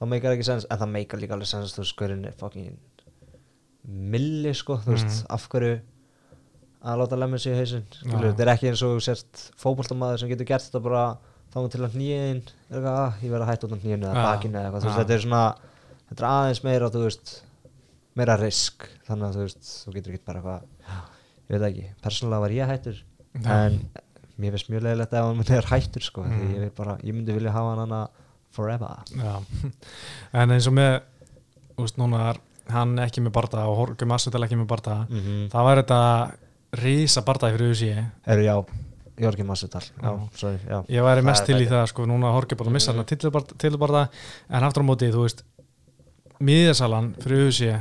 [0.00, 2.76] þá meikar ekki sens, en það meikar líka alveg sens þú veist, skurinn er fucking
[4.14, 5.26] milli, sko, þú veist, Mhm.
[5.30, 5.80] af hverju
[6.84, 7.58] að láta lemja sig í
[7.92, 11.18] skilur, þetta er ekki eins og þú sért fótboltamaður sem getur gert þetta bara
[11.52, 11.92] þá til að
[12.70, 14.24] eitthvað, að ég verð að hætta út á hnýðinu eða Já.
[14.30, 15.44] bakinu eða eitthvað, þetta er svona
[16.10, 17.42] þetta er aðeins meira, þú veist
[18.16, 20.62] meira risk, þannig að þú veist þú getur ekki bara eitthvað,
[21.50, 23.00] ég veit það ekki persónulega var ég hættur
[23.44, 23.80] en
[24.40, 26.36] mér finnst mjög leiðilegt ef hann er hættur sko, Mm.
[26.40, 28.08] því ég, vil bara, ég myndi vilja hafa hann hana
[28.50, 29.02] forever.
[29.14, 29.34] Já,
[30.40, 31.00] en eins og með
[31.78, 32.40] veist, núna er
[32.72, 35.48] hann ekki með barda og Jorge Masvidal ekki með barda mm -hmm.
[35.52, 36.00] það var þetta
[36.82, 38.42] risa barda fyrir USA eru
[40.02, 40.84] já, sorry, já.
[40.88, 42.96] Ég væri mest til í það sko, núna Jorge bara missa Mm.
[42.96, 44.08] hann tilbarda
[44.50, 45.42] en aftur á móti, þú veist
[46.40, 47.80] miðjasalan fyrir USA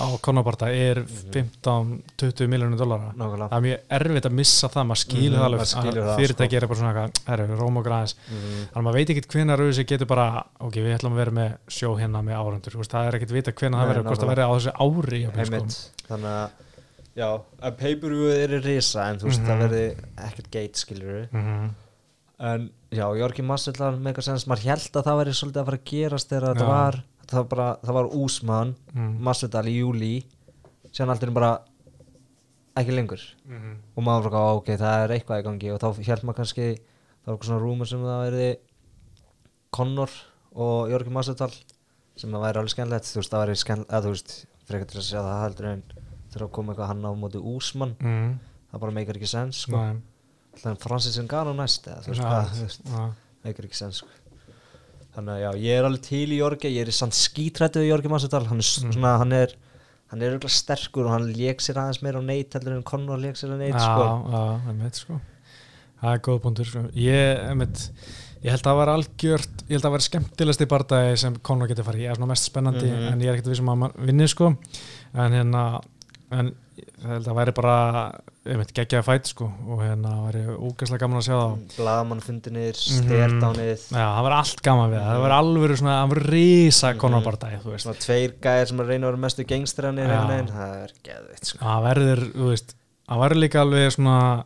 [0.00, 3.10] á konabarda er 15-20 miljónir dollara.
[3.16, 3.48] Nákvæmlega.
[3.50, 5.66] Það er mjög erfitt að missa það, maður skilur Mhm, það alveg.
[5.70, 6.56] skilur að það, fyrirtæki sko.
[6.56, 8.66] er bara svona herru, róm og græðis Mhm.
[8.72, 11.50] þannig að maður veit ekkert hvenær auðvitað getur bara ok, við ætlum að vera með
[11.68, 14.52] sjó hérna með árandur það er ekkert vita hvenær það verður hvort það verður á
[14.56, 15.90] þessu ári sko.
[16.08, 16.50] Þannig að
[17.16, 19.46] já, að pay-per-view er í risa en þú veist, Mhm.
[19.46, 21.70] það verði ekkert gate skilur Mhm.
[22.40, 25.84] en já, Jorgi Masvidal mega sens, maður held að það væri svolítið að fara að
[25.84, 29.18] gerast þegar þetta var það var, bara, það var Úsmann, Mhm.
[29.22, 30.24] Masvidal í júli
[30.92, 31.52] síðan alltaf bara
[32.76, 33.76] ekki lengur Mhm.
[33.96, 37.26] og maður bara, ok, það er eitthvað í gangi og þá held maður kannski það
[37.26, 38.56] var eitthvað svona rúmur sem það verði
[39.72, 40.10] Conor
[40.56, 41.52] og Jorgi Masvidal
[42.16, 44.32] sem það væri alveg skemmtilegt þú veist, það væri skemmtilegt, að þú veist
[44.66, 45.82] frekar til að segja það heldur en
[46.30, 48.38] þegar að koma eitthvað hann á móti Úsmann Mhm.
[48.72, 49.78] það bara meikar ekki sens sko.
[50.78, 53.14] Francis Ngannou næst eða þú veist já.
[53.44, 54.08] eitthvað ekki sens sko.
[55.20, 58.08] Þannig að já, ég er alveg til í Jorge, ég er sann skítrættið í Jorge
[58.08, 58.92] Masvidal, hann er Mm.
[58.94, 59.52] svona, hann er
[60.10, 63.36] hann er sterkur og hann lék sér aðeins meira á neitt heldur en Conor lék
[63.36, 64.96] sér á neitt sko.
[64.96, 65.20] sko
[66.00, 66.82] Það er góð punktur sko.
[66.96, 67.90] Ég, einmitt
[68.42, 71.34] Ég held að það var algjört, ég held að það var skemmtilegst í bardagi sem
[71.44, 73.12] Conor getur farið, ég er svona mest spennandi Mhm.
[73.12, 74.56] en ég er ekkert vissum að mann vinni sko
[75.14, 75.82] en hérna
[76.30, 76.50] en
[77.00, 77.74] það væri bara
[78.46, 83.00] einmitt geggjaði fætt sko og hérna væri úgæslega gaman að sjá það Blaðmannfundinir, Mhm.
[83.00, 86.92] sterdánið Já, það var allt gaman við það, það var alveg svona, það var risa
[86.92, 86.98] Mhm.
[87.00, 90.06] Conor bardagi, þú veist Svona tveir gæðir sem að reyna að vera mestu gengstræðanir
[90.50, 91.58] það er geðvitt sko.
[91.58, 92.74] það verður, þú veist
[93.10, 94.44] það verður líka alveg svona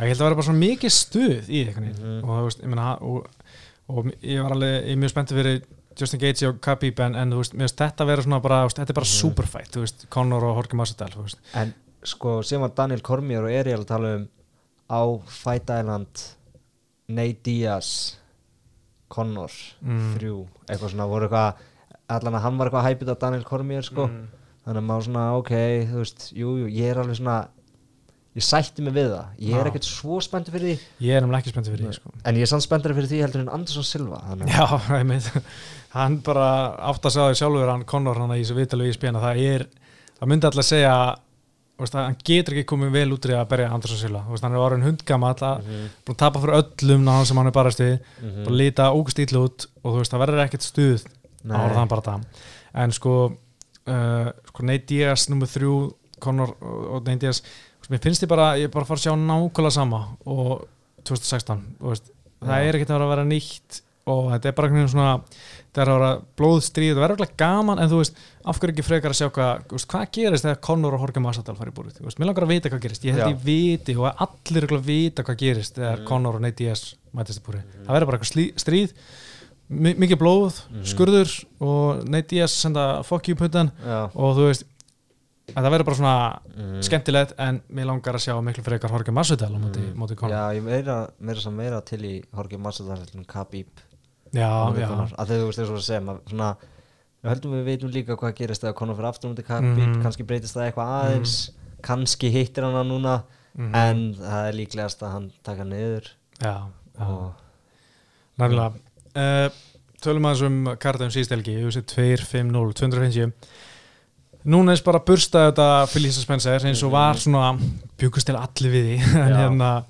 [0.00, 2.24] ég held að verður bara svona mikið stuð í einhvern veginn Mhm.
[2.24, 2.36] og
[3.02, 3.26] og,
[3.90, 5.62] og ég var alveg, ég er mjög spenntið fyrir
[5.98, 8.98] Justin Gaethje og Khabib en, en þú veist, þetta verður svona bara, veist, þetta er
[9.00, 9.20] bara Mhm.
[9.20, 11.10] superfight, þú veist, Conor og Jorge Masvidal,
[11.54, 11.74] En
[12.04, 14.28] sko, sem var Daniel Cormier og Ariel að tala um
[14.90, 16.22] á Fight Island
[17.08, 18.16] Nate Diaz
[19.08, 19.50] Conor,
[19.84, 20.14] Mm.
[20.16, 21.54] þrjú eitthvað svona, voru eitthvað
[22.08, 24.06] allan að hann var eitthvað hæpið á Daniel Cormier sko.
[24.06, 24.28] Mm.
[24.66, 25.50] þannig að maður svona, ok,
[25.90, 27.48] þú veist jú, jú, ég er alveg svona
[28.36, 31.40] ég sætti mig við það, ég er ekkert svo spenntur fyrir því, ég er nefnilega
[31.42, 32.10] ekki spenntið fyrir því, sko.
[32.24, 34.66] en ég er samt spenntur fyrir því heldur en Anderson Silva að- Já,
[35.00, 35.30] einmitt
[35.94, 36.46] hann bara
[36.90, 39.66] átt að segja því sjálfur hann Conor hann í þessu viðtalu í spjana það er,
[40.18, 40.94] það myndi alltaf segja
[41.80, 44.56] veist, að hann getur ekki komið vel út í að berja Andersson Silva, veist, hann
[44.56, 47.80] er orðin hundgama alltaf, Mhm, búin að tapa fyrir öllum náðan sem hann er barast
[47.80, 48.44] við, mhm.
[48.44, 51.06] bara líta ógust ítlu út og þú veist, það verður ekkert stuð.
[51.48, 52.24] Á orðan bara það
[52.74, 53.14] en sko,
[53.88, 57.40] uh, sko Nate Diaz nummer þrjú, Conor og Nate Diaz,
[57.80, 60.68] veist, mér finnst ég bara ég bara að fara að sjá nákvæmlega sama og
[61.08, 62.10] 2016, þú veist.
[62.40, 65.12] Það er ekkert að að vera nýtt og þetta er bara einhvern veginn svona
[65.70, 68.16] það er að vera blóðstríð, það verður ekki gaman en þú veist,
[68.50, 71.22] af hverju ekki frekar að sjá hvað þú veist, hvað gerist þegar Conor og Jorge
[71.22, 73.44] Masvidal fara í búrið, þú veist, mér langar að vita hvað gerist ég held ég
[73.46, 76.06] viti og allir ekki að vita hvað gerist þegar Mhm.
[76.10, 76.82] Conor og Nate Diaz
[77.14, 78.92] mætist í búrið, það verður bara eitthvað stríð
[79.70, 80.82] mi- mikið blóð, Mhm.
[80.90, 84.64] skurður og Nate Diaz senda fuck you puttan Já, og þú veist
[85.54, 86.80] að það verður bara svona mhm.
[86.82, 89.94] skemmtilegt en mér langar að sjá miklu frekar Jorge Masvidal á móti, Mm.
[89.98, 93.66] móti Conor Já, ég meira, meira sem meira til í Jorge en Khabib
[94.34, 96.50] að þau, veist, að segja maður, svona,
[97.22, 100.02] við höldum við veitum líka hvað gerist þegar Conor fyrir aftur mútið Khabib, Mhm.
[100.04, 101.50] kannski breytist það eitthvað aðeins
[101.82, 103.22] kannski hittir hann hann núna
[103.58, 103.74] Mhm.
[103.74, 106.06] en það er líklegast að hann taka niður.
[106.40, 106.66] Já,
[106.98, 107.06] já.
[107.06, 107.32] og
[108.38, 108.72] Nærlega.
[109.16, 109.50] Uh,
[110.00, 113.32] Tölum aðeins um kartaðum síðstelgi UFC 250, 250
[114.46, 117.58] Núna er bara að bursta þetta Felicia Spencer eins og var svona
[118.00, 118.96] bjúkust til allir við því.
[119.26, 119.84] En hérna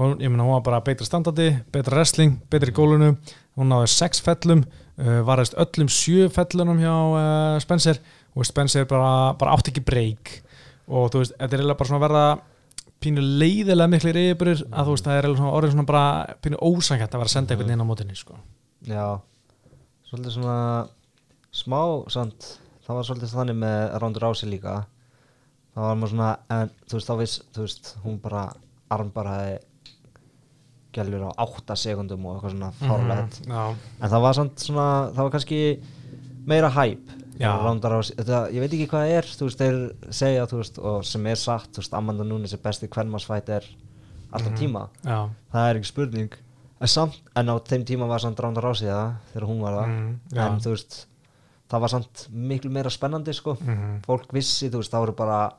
[0.00, 3.18] og ég meina hún var bara betra standandi, betra wrestling betra í gólunu,
[3.60, 8.00] hún náði sex fellum uh, varðist öllum sjö fellunum hjá uh, Spencer.
[8.38, 10.36] Og Spencer bara, bara átti ekki breyk
[10.90, 12.24] og þú veist, þetta er eiginlega bara svona að verða
[13.00, 16.60] pínu leiðilega miklu reyðbyrður að þú veist, það er eiginlega svona orðið svona bara pínu
[16.66, 18.38] ósangætt að vera að senda einhvern inn á mótinni sko.
[18.86, 19.06] já,
[20.10, 20.58] svolítið svona
[21.54, 21.80] smá,
[22.12, 22.48] sant
[22.90, 24.74] það var svolítið þannig með Ronda Rousey líka.
[25.70, 28.44] Það var maður svona en þú veist, þá viss, þú veist, hún bara
[28.90, 29.58] armbaraði
[30.92, 34.86] gælur á 8 sekundum og eitthvað svona fárlegt Mhm, Já, en það var samt svona,
[35.14, 35.60] það var kannski
[36.46, 37.00] meira hæp
[38.52, 39.78] ég veit ekki hvað það er þú veist, þeir
[40.10, 43.64] segja, þú veist, og sem er satt þú veist, Amanda Nunes er besti hvernmannsfætt er
[44.32, 44.58] alltaf Mhm.
[44.60, 46.32] tíma, já, það er ekki spurning.
[46.80, 49.72] En samt, en á þeim tíma var samt Rándar á sig það, þegar hún var
[49.72, 49.88] það.
[49.88, 50.46] Mhm, já.
[50.46, 51.06] en þú veist,
[51.70, 53.54] það var samt miklu meira spennandi, sko.
[53.60, 54.00] Mhm.
[54.06, 55.52] fólk vissi, þú veist, það voru bara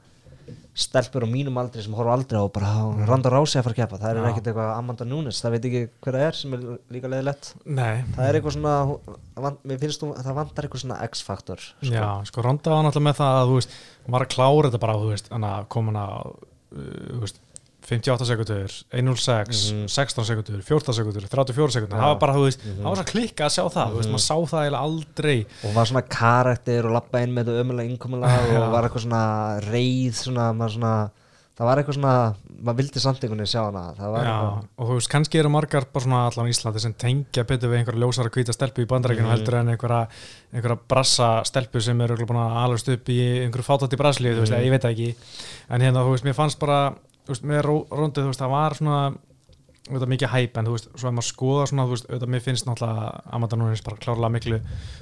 [0.81, 2.69] stelpur á mínum aldri sem horfa aldrei á bara.
[3.09, 5.81] Randa Rási að fara að keppa það er ekkert eitthvað Amanda Nunes, það veit ekki
[6.05, 6.63] hver það er sem er
[6.95, 7.49] líka leiðilegt
[8.15, 8.75] það er eitthvað svona,
[9.67, 11.91] mér finnst þú það vantar eitthvað svona X-faktor sko.
[11.91, 14.83] Já, sko Ronda var náttúrulega með það að þú veist, hún var að klára þetta
[14.85, 17.41] bara, þú veist, þannig að koma hana á, uh, þú veist,
[17.81, 19.87] 58 sekundur, 106, Mhm.
[19.89, 22.01] 16 sekundur, 14 sekundur, 34 sekundur, Já.
[22.01, 22.77] það var bara, þú veist, Mhm.
[22.81, 24.15] það var svo klikka að sjá það, þú veist, Mhm.
[24.15, 25.45] maður sá það eiginlega aldrei.
[25.63, 28.61] og hún var svona karakter og lappa inn með þetta ömulega innkomulega Já.
[28.61, 31.11] og var eitthvað svona reið svona, maður svona
[31.57, 34.67] það var eitthvað svona, maður vildi samt einhvern veginn sjá hana það var Já, eitthvað
[34.77, 37.77] og þú veist, kannski eru margar bara svona allan í Íslandi sem tengja betur við
[37.85, 39.37] einhverja ljósara hvíta stelpu í bandarækjunum Mhm.
[39.37, 40.07] heldur en einhverja,
[40.53, 44.63] einhverja brassa stelpu sem eru örugglega búin að alast upp í einhverju fátátt í Mhm.
[44.63, 45.15] ég veit það ekki
[45.69, 46.95] en hérna, þú veist, mér fannst bara
[47.33, 49.01] veist, með Ró- Rondu, þú veist, það var svona
[49.91, 52.43] auðvitað mikið hæp, en þú veist, svo ef maður skoða svona, þú veist, auðvitað mér
[52.45, 54.59] finnst náttúrulega Amanda Nunes bara klárlega miklu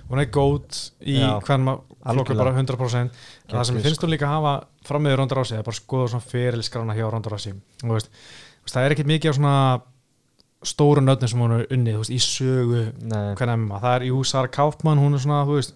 [0.09, 2.39] hún er góð í hvern maður algjörlega.
[2.39, 3.19] bara 100%
[3.51, 4.53] það sem finnst hún líka hafa
[4.87, 7.91] fram með Ronda Rási, það er bara að skoða svona fyrirlskrána hjá Ronda Rási þú
[7.97, 8.09] veist,
[8.71, 9.55] það er ekkert mikið á svona
[10.69, 14.07] stóru nöfnum sem hún er unnið, þú veist, í sögu Nei, hvernig emma, það er
[14.09, 15.75] Jú Sara Kaufmann hún er svona, þú veist,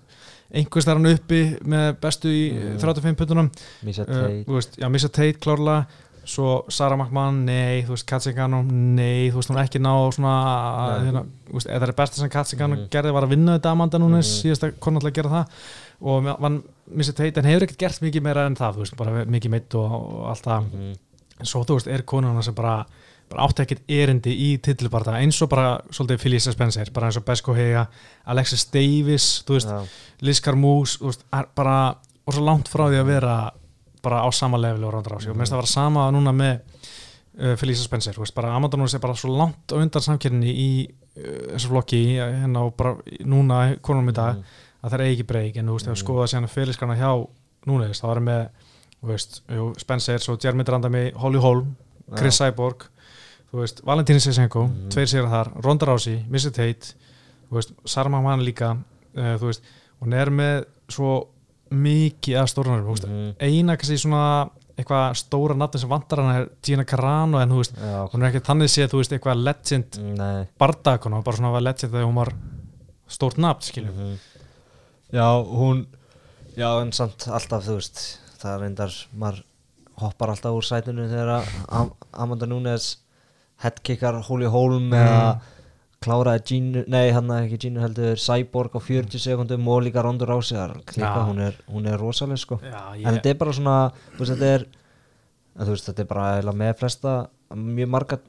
[0.54, 1.44] einhvers þar hann uppi
[1.76, 2.80] með bestu í Mm.
[2.82, 3.52] 35 putunum
[3.88, 5.86] Misha uh, veist, já, Missa Tate klárlega
[6.26, 10.34] svo Sara McMahon, nei, þú veist Katsingano, nei, þú veist, hún ekki ná svona,
[11.04, 12.90] hérna, þú veist, eða það er besta sem Katsingano Mhm.
[12.90, 14.42] gerði var að vinna þetta Amanda Nunes, Mhm.
[14.44, 15.48] síðast að konar að gera það
[16.02, 19.26] og vann Missy Tate, en hefur ekkert gert mikið meira en það, þú veist, bara
[19.26, 20.96] mikið meitt og, og allt það, Mhm.
[21.40, 22.86] en svo þú veist, er konuna sem bara,
[23.30, 27.26] bara átti ekkert erindi í titilbarta, eins og bara svolítið Felicia Spencer, bara eins og
[27.26, 27.88] Besko Hega
[28.28, 29.86] Alexis Davis, þú veist, Já.
[30.22, 31.24] Liz Carmouche, þú veist,
[31.56, 33.52] bara og svo langt frá því að vera
[34.04, 36.60] bara á sama level og á sig og minnst það var sama núna með
[37.40, 40.68] uh, Felicia Spencer, veist, bara Amanda Nunes er bara svo langt á undan samkjörni í
[41.18, 44.44] uh, þessu flokki, hérna og bara núna konunum í dag, Mhm.
[44.84, 47.28] að það er ekki breyk en þú veist, ef við skoða síðan Felixkarna hjá
[47.66, 48.48] Nunes, það var með,
[49.04, 49.42] veist
[49.80, 51.76] Spencer, svo Jeremy Drandami, Holly Holm
[52.18, 52.90] Chris Cyborg,
[53.52, 54.90] þú veist Valentín Sisenko, Mhm.
[54.90, 56.94] tveir sigur þar Ronda Rousey, Missy Tate
[57.52, 58.74] veist, Sarah McMahon líka
[59.16, 59.62] uh, veist,
[60.02, 61.28] hún er með svo
[61.74, 63.36] mikið að stórnarum, þú veist Mhm.
[63.40, 68.10] eina kannski svona eitthvað stóra nafni sem vantar hana er Gina Carano en veist, Já.
[68.12, 70.48] hún er ekki þannig séð þú veist, eitthvað legend Nei.
[70.60, 72.34] bardakona, bara svona legend þegar hún var
[73.08, 74.18] stórt nafn, skiljum Mhm.
[75.14, 75.86] Já, hún
[76.58, 79.44] Já, en samt alltaf, þú veist það reyndar, maður
[79.98, 81.48] hoppar alltaf úr sætinu þegar
[82.14, 82.98] Amanda Nunes
[83.64, 85.40] headkickar Holy Holm eða
[86.04, 90.76] kláraði Gínu, nei hann ekki Gínu heldur Cyborg á 40 sekundum og líka Rondur Rásiðar
[90.84, 91.26] klika, Já.
[91.28, 93.78] hún er, hún er rosaleg sko Já, en þetta er bara svona
[94.14, 94.66] þú veist, þetta er
[95.70, 97.16] veist, þetta er bara með flesta
[97.54, 98.20] mjög marga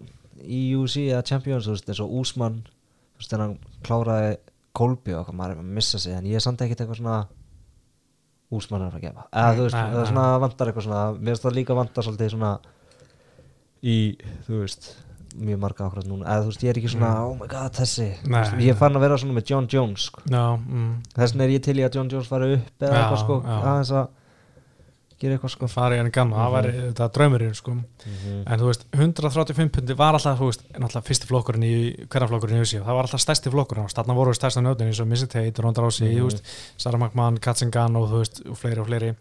[0.45, 3.57] í UFC eða Champions, þú veist, eins og Úsmann þú veist, hann
[3.87, 4.37] kláraði
[4.75, 7.23] Kolbi og maður er að missa sig en ég er samt ekkert eitthvað svona
[8.55, 10.09] Úsmann er að gefa eða þú veist, það nei.
[10.11, 12.53] svona vantar eitthvað svona mér finnst það líka vantar svolítið svona
[13.85, 13.97] í,
[14.49, 14.91] þú veist
[15.35, 17.31] mjög marga ákvæmt núna, eða þú veist, ég er ekki svona Mm.
[17.31, 19.67] oh my god, þessi, Þú Nei, veist, ég er farin að vera svona með John
[19.69, 20.21] Jones sko.
[20.31, 23.01] Já, mm, þess vegna er ég til í að John Jones fari upp eða Já,
[23.03, 24.09] eitthvað sko, aðeins að
[25.21, 27.71] gera eitthvað sko farið henni gamla, það væri þetta draumurinn sko.
[27.75, 28.43] Mhm.
[28.47, 32.59] en þú veist, 135 pundi var alltaf, þú veist, náttúrulega fyrsti flokkurinn í hverja flokkurinn
[32.59, 35.27] í USA, það var alltaf stærsti flokkurinn og þarna voru stærsta nöfnin eins og Missy
[35.27, 36.19] Tate, Ronda Rousey, Mhm.
[36.21, 36.43] þú veist
[36.77, 39.15] Sarah McMahon, Katzingan og þú veist, og fleiri og fleiri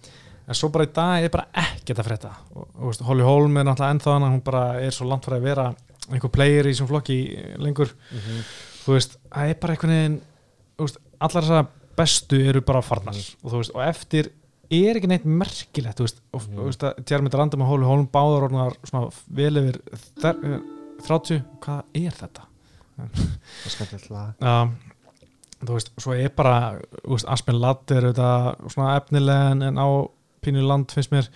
[0.45, 3.57] en svo bara í dag er bara ekkert að frétta og þú veist, Holly Holm
[3.57, 5.75] er náttúrulega ennþá hana, hún bara er svo langt frá að vera
[6.11, 7.17] einhver player í þessum flokki
[7.63, 8.43] lengur Mhm.
[8.85, 10.21] þú veist, það er bara einhvern veginn
[10.79, 14.31] veist, allar þessar bestu eru bara farnar og þú veist, og eftir
[14.73, 16.57] er ekki neitt merkilegt, þú veist og Mhm.
[16.57, 19.79] þú veist að Tjarmið Randum og Hóli Hólm báðar orðnar svona vel yfir
[20.19, 20.59] þer, eh,
[21.07, 22.41] 30, hvað er þetta?
[22.97, 23.09] það
[23.65, 24.69] er skemmtilegt lag Já,
[25.65, 26.79] þú veist, svo er bara
[27.27, 29.87] Aspen Ladd er þetta svona efnilega en, en á
[30.43, 31.27] pínu land finnst mér,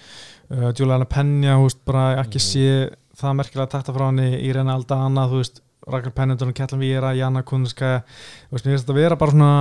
[0.52, 2.48] uh, Juliana Penja þú veist, bara ekki Mhm.
[2.52, 7.44] sé það merkilega takta frá henni, Irene Aldana þú veist, Rakel Pennington, Ketlin Víra Jana
[7.48, 8.04] Kunska,
[8.50, 9.52] þú veist, þetta vera bara svona,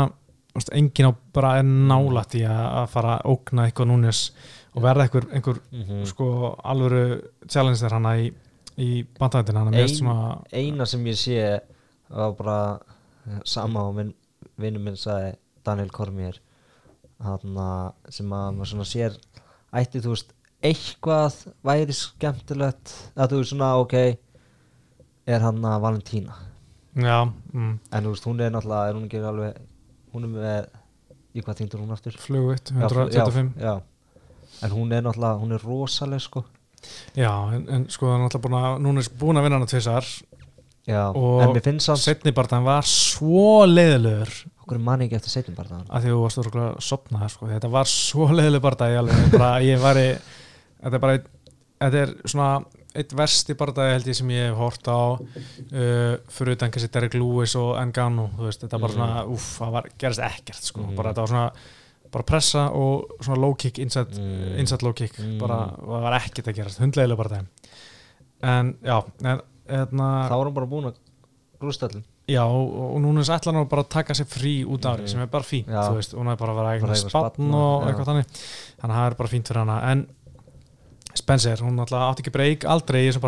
[0.56, 4.22] veist, engin á bara er nálætt í að, fara að ógna eitthvað núnes
[4.76, 6.04] og verða einhver, einhver Mhm.
[6.10, 8.32] sko alvöru challenger hana í,
[8.78, 11.60] í bandættina, hana Ein- mest svona eina sem ég sé
[12.10, 12.78] var bara
[13.44, 14.14] sama og minn
[14.58, 16.36] vinnur minn sagði Daniel Cormier
[17.24, 17.40] hann
[18.10, 19.16] sem að maður svona sér
[19.72, 20.32] ætti þú veist
[20.64, 23.94] eitthvað væri skemmtilegt að þú veist svona ok
[25.26, 26.36] er hann að Valentína?
[26.96, 27.18] Já,
[27.52, 29.58] mm, en þú veist hún er náttúrulega er hún ekki alveg
[30.14, 30.68] hún er með
[31.36, 32.16] í hvað þýndur hún aftur?
[32.22, 33.74] Flugutt, Já, fl- 125 já, já.
[34.64, 36.44] en hún er náttúrulega hún er rosaleg sko.
[37.18, 39.68] Já, en, en sko það er náttúrulega búin að núna er búin að vinna hana
[39.70, 40.08] tvisar
[40.86, 44.32] já, en mér finnst samt setni barðan var svo leiðilegur.
[44.62, 47.46] Okkur er manni ekki eftir það að því þú varst að sopna sko.
[47.50, 50.08] þetta var svo leiðileg barðan ég, bara, ég var í
[50.86, 51.18] þetta er bara
[51.82, 52.50] þetta er svona
[52.96, 57.16] eitt versti barðan held ég sem ég hef hort á uh, fyrir utan kannski Derek
[57.18, 58.96] Lewis og Ngannou þú veist, þetta var Mhm.
[58.96, 60.80] svona, uff, það var, gerist ekkert sko.
[60.86, 60.94] Mhm.
[60.96, 61.50] bara þetta var svona
[62.12, 64.58] bara pressa og svona low kick inside, Mm.
[64.58, 65.38] inside low kick Mm.
[65.38, 67.46] bara, það var ekkert að gerast, hundleiðileg barðan
[68.42, 70.94] en já en, hérna, þá er hún bara búin að
[71.60, 74.84] rústa allir Já, og, núna er þess ætla hann bara að taka sér frí út
[74.84, 75.08] af ári Mhm.
[75.08, 75.82] sem er bara fínt, Já.
[75.90, 78.26] þú veist, hún er bara að vera Bara eigin spann og og- eitthvað þannig
[78.80, 80.06] þannig að það er bara fínt fyrir hana en
[81.20, 83.24] Spencer, hún alltaf átti ekki breyk aldrei í þessum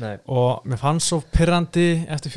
[0.00, 0.14] Nei.
[0.26, 2.32] og mér fannst svo pyrrandi eftir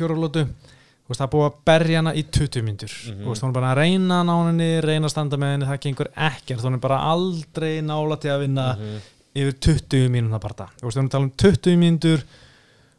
[1.08, 3.78] veist, það búið að berja hana í 20 myndur þú veist, hún er bara að
[3.80, 6.64] reyna að ná henni reyna að standa með henni, það gengur ekkert.
[6.66, 8.98] Hún er bara aldrei nála til að vinna Mhm.
[9.38, 12.22] yfir 20 mínúna bara þú veist, hún er að tala um 20 mínútur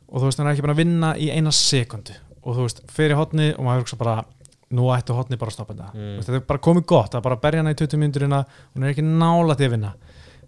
[0.09, 2.13] og þú veist, hún er ekki bara að vinna í eina sekundu
[2.43, 4.23] og þú veist, fyrir hotni og maður hugsa bara,
[4.71, 5.93] nú ættu hotni bara að stoppa þetta.
[5.93, 6.17] Mm.
[6.23, 9.05] Þetta er bara komið gott, að bara berja hana í 20 mínúturina hún er ekki
[9.05, 9.93] nála til að vinna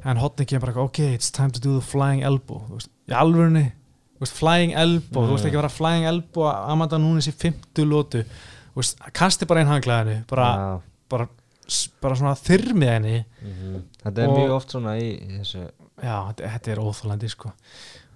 [0.06, 3.72] en hotni kemur bara, ok, it's time to do the flying elbow veist, í alvörunni
[4.20, 5.50] veist, flying elbow, þú veist Mm.
[5.50, 8.24] ekki að vera flying elbow að Amanda Nunes í 50 lótu
[9.14, 10.82] kasti bara einn hanglaðinu bara, Já.
[11.10, 11.28] bara
[12.02, 13.82] bara svona þyrmið henni Mhm.
[14.04, 15.70] Þetta er Og- mjög oft svona í þessu
[16.04, 17.52] já, þetta, þetta er óþólandi sko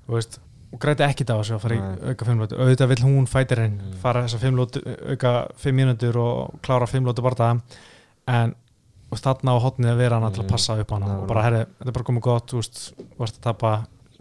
[0.08, 0.40] þú veist,
[0.74, 2.10] og græti ekkit á þessu að fara í Nei.
[2.10, 3.94] auka fimmlótu, auðvitað vill hún fætir henn Mm.
[4.02, 4.82] fara þessa fimmlótu,
[5.12, 7.62] auka fimm mínútur og klára fimmlótu bara
[8.28, 8.56] en
[9.16, 10.54] og þarna á hotnið að vera hana til að Mm.
[10.54, 12.82] passa upp Já, og bara, herri, þetta er bara komið gott þú veist,
[13.20, 13.74] varst að tapa.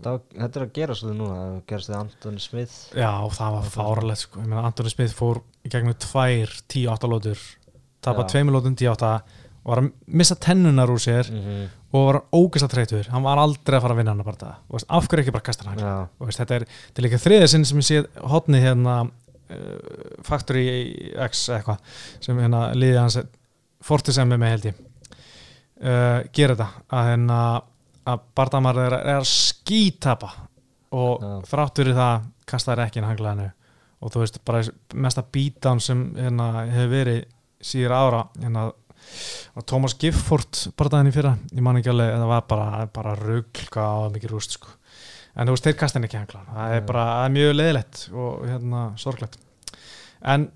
[0.04, 2.74] Þetta er að gera svolítið núna Það gerast þið Antoni Smith.
[2.94, 7.38] Já, það var fáralegt sko, ég meina Antoni Smith fór í gegnum tvær 10-8 lótur
[8.04, 8.28] tapa Já.
[8.34, 9.12] tveimur lótum 10-8
[9.64, 11.68] og var að missa tennunar úr sér -hmm.
[11.92, 14.36] og var ógæst að treytur, hann var aldrei að fara að vinna hann bara.
[14.36, 17.22] Það, og veist, af hverju ekki bara kasta hann veist, þetta er, þetta er líka
[17.24, 18.98] þriðið sinn sem ég sé hotni hérna
[19.50, 21.78] uh, Factory X eitthvað
[22.20, 23.18] sem hérna liðið hans
[23.84, 24.82] Fortis mig held ég.
[25.84, 26.68] Uh, gera þetta.
[26.94, 27.38] Að hérna
[28.04, 30.30] að Bardamar er, er að skítapa
[30.94, 31.34] og Já.
[31.50, 33.50] þrátt fyrir það kastaði ekki inn hanglaðinu
[34.04, 34.62] og þú veist bara
[35.00, 37.20] mesta beatdown sem hérna hefur verið
[37.64, 38.66] síður ára hérna
[39.54, 41.34] og Thomas Gifford barðaðin í fyrra.
[41.52, 44.72] Ég man ekki alveg, það var bara, bara rugl hvað og mikið rúst sko.
[45.34, 48.02] En þú veist, þeir kasta henni ekki hangla það er bara það er mjög leðilegt
[48.12, 49.38] og hérna sorglegt.
[50.34, 50.48] En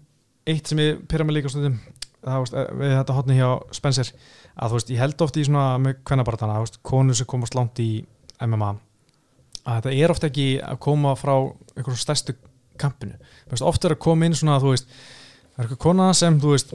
[0.48, 1.80] eitt sem ég pyrra mig líka stundum
[2.24, 4.12] það veist, eh, við þetta hotni hjá Spencer
[4.58, 8.04] að þú veist, ég held oft í svona með kvennabartana, konur sem komast langt í
[8.40, 8.74] MMA
[9.68, 11.34] að þetta er oft ekki að koma frá
[11.76, 12.34] einhverjum stærstu
[12.80, 13.18] kampinu.
[13.50, 14.88] Veist, oft er að koma inn svona þú veist,
[15.54, 16.74] það er eitthvað kona sem þú veist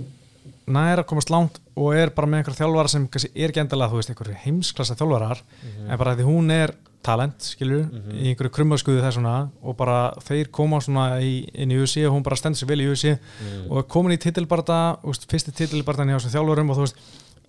[0.74, 3.92] nær að komast langt og er bara með einhverja þjálfara sem kannski er ekki endilega
[3.92, 5.44] þú veist, einhverju heimsklassa þjálfarar
[5.88, 8.16] en bara því hún er talent skilur, Mhm.
[8.18, 12.14] í einhverju krummaskuðu þess svona og bara þeir koma svona í, inn í UFC og
[12.16, 13.70] hún bara stendur sér vel í UFC mm.
[13.72, 16.98] og er komin í titilbarta fyrsti titilbartan hjá þessum þjálfurum og þú veist,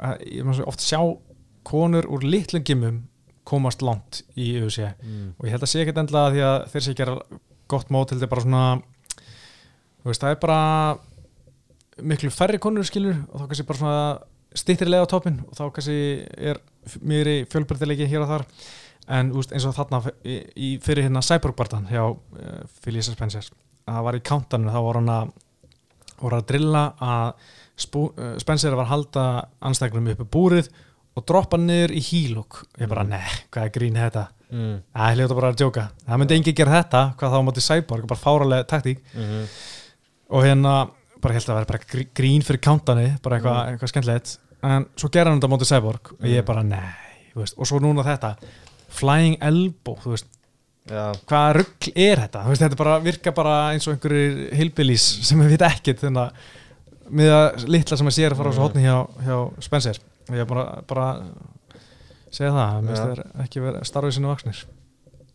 [0.01, 1.01] að, ég maður svo oft sjá
[1.65, 3.03] konur úr litlum gimum
[3.45, 5.35] komast langt í UFC Mm.
[5.39, 7.19] og ég held að sé ekkert endilega því að þeir sé gera
[7.69, 8.83] gott mót til þetta bara svona
[10.05, 10.99] þú veist, það er bara
[12.03, 14.19] miklu færri konur skilur og þá kannski bara svona
[14.55, 15.99] stýttrilega á toppin og þá kannski
[16.51, 16.59] er
[17.03, 18.45] mjög fjölbreytilegi hér og þar
[19.09, 23.45] en úst, eins og þarna í, í fyrir hérna Cyborg-bartan hjá uh, Felicia Spencer
[23.87, 25.33] að það var í countdown þá var hann að
[26.23, 27.35] voru að drilla að
[27.77, 29.23] Spú, uh, Spencer var að halda
[29.67, 30.69] anstæknum uppi búrið
[31.19, 33.11] og droppa niður í hílúk ég bara, Mm.
[33.11, 34.83] ne, hvað er grín þetta Mm.
[34.95, 38.21] Það hljóta bara að djóka Það myndi engi gera þetta, hvað þá mátti Cyborg bara
[38.21, 39.47] fáralega taktík Mhm.
[40.31, 40.91] og hérna,
[41.21, 43.73] bara held að vera bara grí- grín fyrir countani, bara eitthvað Mm.
[43.79, 46.45] eitthvað skemmtilegt, en svo gera hann þetta móti Cyborg og ég Mm.
[46.47, 46.95] bara, nei,
[47.35, 48.37] veist og svo núna þetta,
[48.95, 50.31] flying elbow þú veist,
[50.85, 55.41] Já, hvaða rugg er þetta, veist, þetta bara virka bara eins og einhverjir hillbillies sem
[55.41, 55.55] við
[56.03, 58.69] þannig að með að litla sem að sér að fara á svo Mm.
[58.69, 59.99] hotni hjá, hjá Spencer.
[60.33, 61.07] Ég bara, bara
[62.33, 63.05] segja það, Já.
[63.05, 64.63] þeir ekki vera starfið sinni vaksnir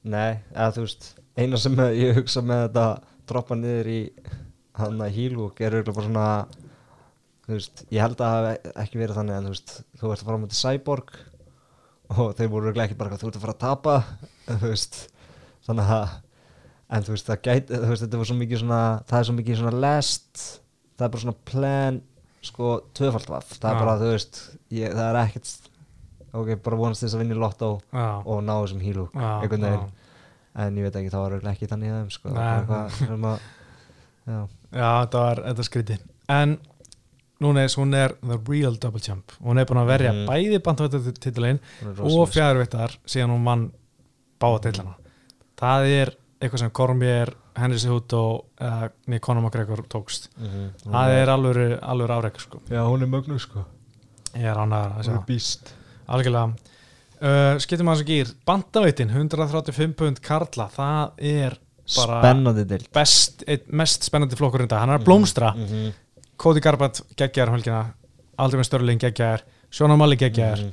[0.04, 2.86] nei, eða þú veist eina sem ég hugsa með þetta
[3.30, 4.00] droppa niður í
[4.80, 6.28] hann að hílúk er auðvitað bara svona
[7.46, 10.22] þú veist, ég held að það hafi ekki verið þannig en þú veist, þú ert
[10.24, 11.14] að fara á mútið Cyborg
[12.10, 13.96] og þeir voru ekki bara þú ert að fara að tapa
[14.64, 15.00] veist,
[15.68, 16.18] þannig að
[16.90, 19.36] en þú veist, það gæti, þú veist, þetta var svo mikið svona það er svo
[19.38, 20.46] mikið svona lest
[20.98, 22.00] það er bara svona plan
[22.50, 24.40] sko, tvöfald vaff, það er bara, þú veist
[24.74, 25.70] ég, það er ekkert
[26.40, 29.88] ok, bara vonast þess að vinna í lottó og ná þessum hílúk einhvern veginn.
[30.60, 33.40] En ég veit ekki, það var örugglega ekki þannig að þeim sko, það var eitthvað
[34.30, 34.40] já,
[34.70, 35.96] Já, þetta var þetta skríti
[36.30, 36.58] En
[37.40, 39.32] núna er, hún er the real double champ.
[39.44, 40.26] Hún er búin að verja Mhm.
[40.28, 43.72] bæði bandvættatitilin hún er og fjárvættar síðan hún vann
[44.40, 44.96] báða tillana
[45.60, 46.12] Það er
[46.42, 50.30] eitthvað sem Cormier, Henry Cejudo eða uh, Conor McGregor tókst.
[50.40, 50.70] Mhm.
[50.86, 52.62] Hún Það er alveg, alveg afrek sko.
[52.70, 53.66] já, hún er mögnu sko.
[54.36, 55.26] Ég er ánægðar að sjá.
[55.26, 55.74] býst
[56.08, 56.54] Algjörlega.
[57.20, 61.58] Uh, Skiptum að þessu gýr Bandaveitin, 135 pund Karla Það er
[61.98, 62.88] bara spennandi dild
[63.74, 64.80] mest spennandi flokkur í dag.
[64.80, 65.54] Hann er að blómstra.
[65.56, 65.94] mm -hmm.
[66.40, 67.82] Cody Garbrandt geggjar helgina
[68.40, 70.72] Aldrei með Störling geggjar Sjóna Malli geggjar Mhm.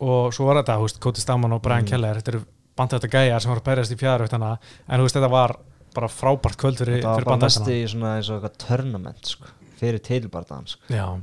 [0.00, 1.88] og svo var þetta, hú veist, Cody Stamman og Brian Mm.
[1.90, 2.44] Keller þetta eru
[2.78, 5.56] þetta gæjar sem voru að berjast í fjæður en þú veist, þetta var
[5.94, 9.44] bara frábært kvöld fyrir, það var bara mest í svona eins og eitthvað tournament sko,
[9.78, 11.20] fyrir tilbardaðan sko.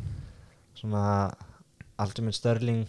[0.79, 1.33] Svona
[1.99, 2.85] Ultimate Sterling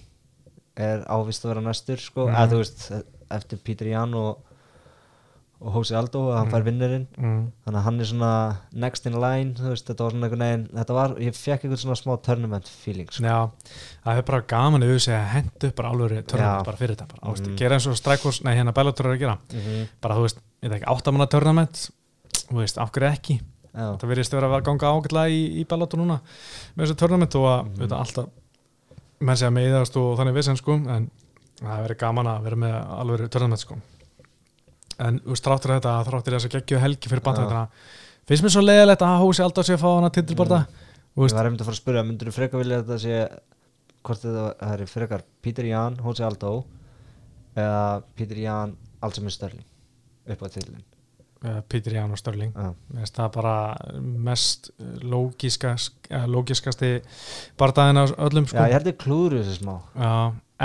[0.76, 2.34] er ávist að vera næstur sko, Mhm.
[2.36, 4.38] eða þú veist eftir Peter Jan og,
[5.60, 6.54] og Jose Aldo að hann Mhm.
[6.54, 10.26] fær vinnurinn mm, þannig að hann er svona next in line veist, þetta var svona
[10.26, 13.22] einhvern veginn þetta var, ég fekk einhvern svona smá tournament feeling sko.
[13.22, 13.50] já
[14.04, 16.64] það er bara gaman að segja að henda upp bara alveg törnum Já.
[16.64, 17.46] bara fyrir þetta bara, mm.
[17.46, 17.56] Mhm.
[17.56, 19.86] gera eins og Strikers, nei hérna Bellator er að gera mm -hmm.
[20.00, 21.90] bara þú veist, ég veit ekki, áttamanna törnament
[22.48, 23.40] þú veist, af hverju ekki
[23.74, 26.20] já, það verðist vera að ganga ágætlega í, í Bellator núna
[26.76, 27.82] með þessu törnament og að Mhm.
[27.86, 27.92] mm.
[27.92, 28.26] alltaf
[29.20, 31.10] menn segja meiðast og þannig vissin sko en
[31.60, 33.76] það verður gaman að vera með alveg törnament sko
[35.06, 37.64] en þráttur þetta, þráttur þess að geggju helgi fyrir bandhættina
[38.28, 40.60] finnst mér svo leiðilegt að hósi alltaf sé að fá hana titilbarta
[41.16, 43.40] þú ég var einmitt að fara að spyrja myndur þú freka vilja að þetta sé
[44.06, 46.52] hvort þetta er frekar Peter Jan, Jose Aldo
[47.58, 47.82] eða
[48.16, 49.66] Peter Jan Alzheimer Sterling
[50.30, 50.84] upp á tillin
[51.44, 53.54] uh, Peter Ján og Störling það bara
[54.00, 54.70] mest
[55.02, 55.74] lógiska,
[56.30, 56.92] lógiskasti
[57.60, 58.60] bardaðin á öllum sko.
[58.60, 59.74] Já ég held ég klúður þessi smá.
[59.96, 60.12] Já,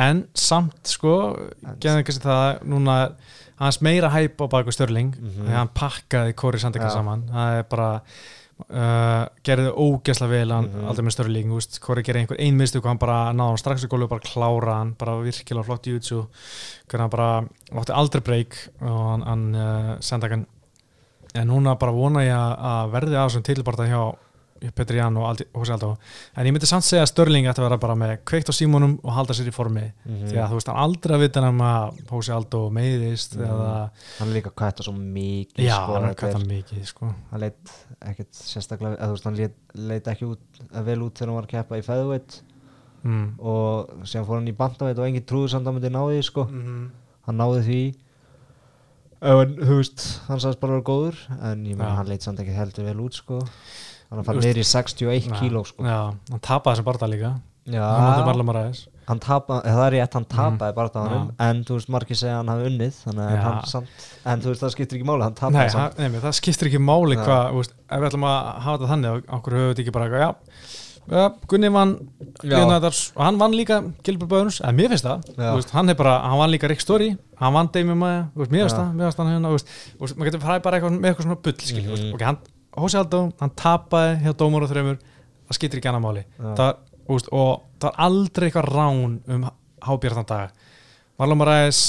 [0.06, 1.16] en samt sko
[1.64, 3.16] En- geðum kannski það núna er
[3.60, 5.46] hans meira hæp á baku Störling Mhm.
[5.48, 6.94] þegar hann pakkaði Kóri Sandekar Já.
[6.94, 8.02] saman það er bara
[8.70, 10.88] uh, gerði ógesla vel hann Mhm.
[10.88, 13.58] aldrei með Störling, þú veist, Kóri gerði einhver ein mistök og hann bara náði hann
[13.58, 15.92] strax í gólu og bara klára hann, bara virkilega flott í
[16.88, 17.48] hvernig hann bara
[17.82, 20.46] átti aldrei breyk og hann, hann uh, Sandekar
[21.36, 24.16] en núna bara vona ég að- verði þessum tilbarta hjá
[24.76, 25.90] Petri Jan og Hosei Aldó
[26.40, 28.94] en ég myndi samt segja að Störling ætti að vera bara með kveikt á símónum
[29.04, 30.30] og halda sér í formi Mhm.
[30.32, 33.46] því að þú veist hann aldrei að vita hann að Hosei Aldó meiðist Mhm.
[33.46, 33.90] eða
[34.20, 37.14] Hann er líka kvætta svo mikið já, sko, hann er er- kvæta mikið sko.
[37.32, 40.40] hann leit ekkert sérstaklega eða veist hann leit, leit ekki út,
[40.86, 42.42] vel út þegar hann var að keppa í featherweight
[43.04, 43.40] mm.
[43.40, 46.46] og síðan fór hann í bandaveit og engin trúður samt að hann myndi náði sko
[46.48, 46.90] Mm.
[47.28, 47.96] hann náði því
[49.22, 51.16] en þú veist hann sagðist bara að vera góður
[51.52, 51.96] en ég Já.
[51.96, 53.42] hann leit samt ekki heldur vel út sko
[54.16, 55.84] hann er farið í 61 Já, kíló sko.
[55.84, 56.00] Já,
[56.32, 57.34] hann tapaði þessum barða líka.
[57.66, 57.82] Já,
[59.06, 60.58] hann tapaði, það er rétt, hann Mhm.
[60.58, 62.94] tapaði á hann en þú veist margir segja hann hafi unnið
[63.70, 63.88] samt,
[64.26, 65.98] en þú veist það skiptir ekki máli hann tapaði samt.
[66.00, 67.60] nei, það skiptir ekki máli hvað,
[67.90, 70.32] ef við ætlum að hafa þetta þannig okkur höfum við ekki bara eitthvað, já,
[71.06, 71.92] já Gunni vann
[73.18, 75.22] hann vann líka Gilbert Böðuns, eða mér finnst það.
[75.38, 78.94] Veist, hann bara, hann vann líka Rick Story hann vann Demi Maia, mér finnst það
[78.96, 81.26] mér finnst hann hérna, þú veist, þú veist, maður getur fræði bara eitthvað með eitthvað
[81.30, 82.14] svona bull, mm Mhm.
[82.16, 82.38] ok, hann
[82.76, 86.24] Hósi Aldó, hann tapaði hjá Dómar og þreymur það skiptir ekki annað máli.
[86.42, 86.72] Það,
[87.10, 89.48] veist, og það var aldrei eitthvað rán um
[89.86, 90.54] hábjörðan dag.
[91.20, 91.82] Marlon Moraes,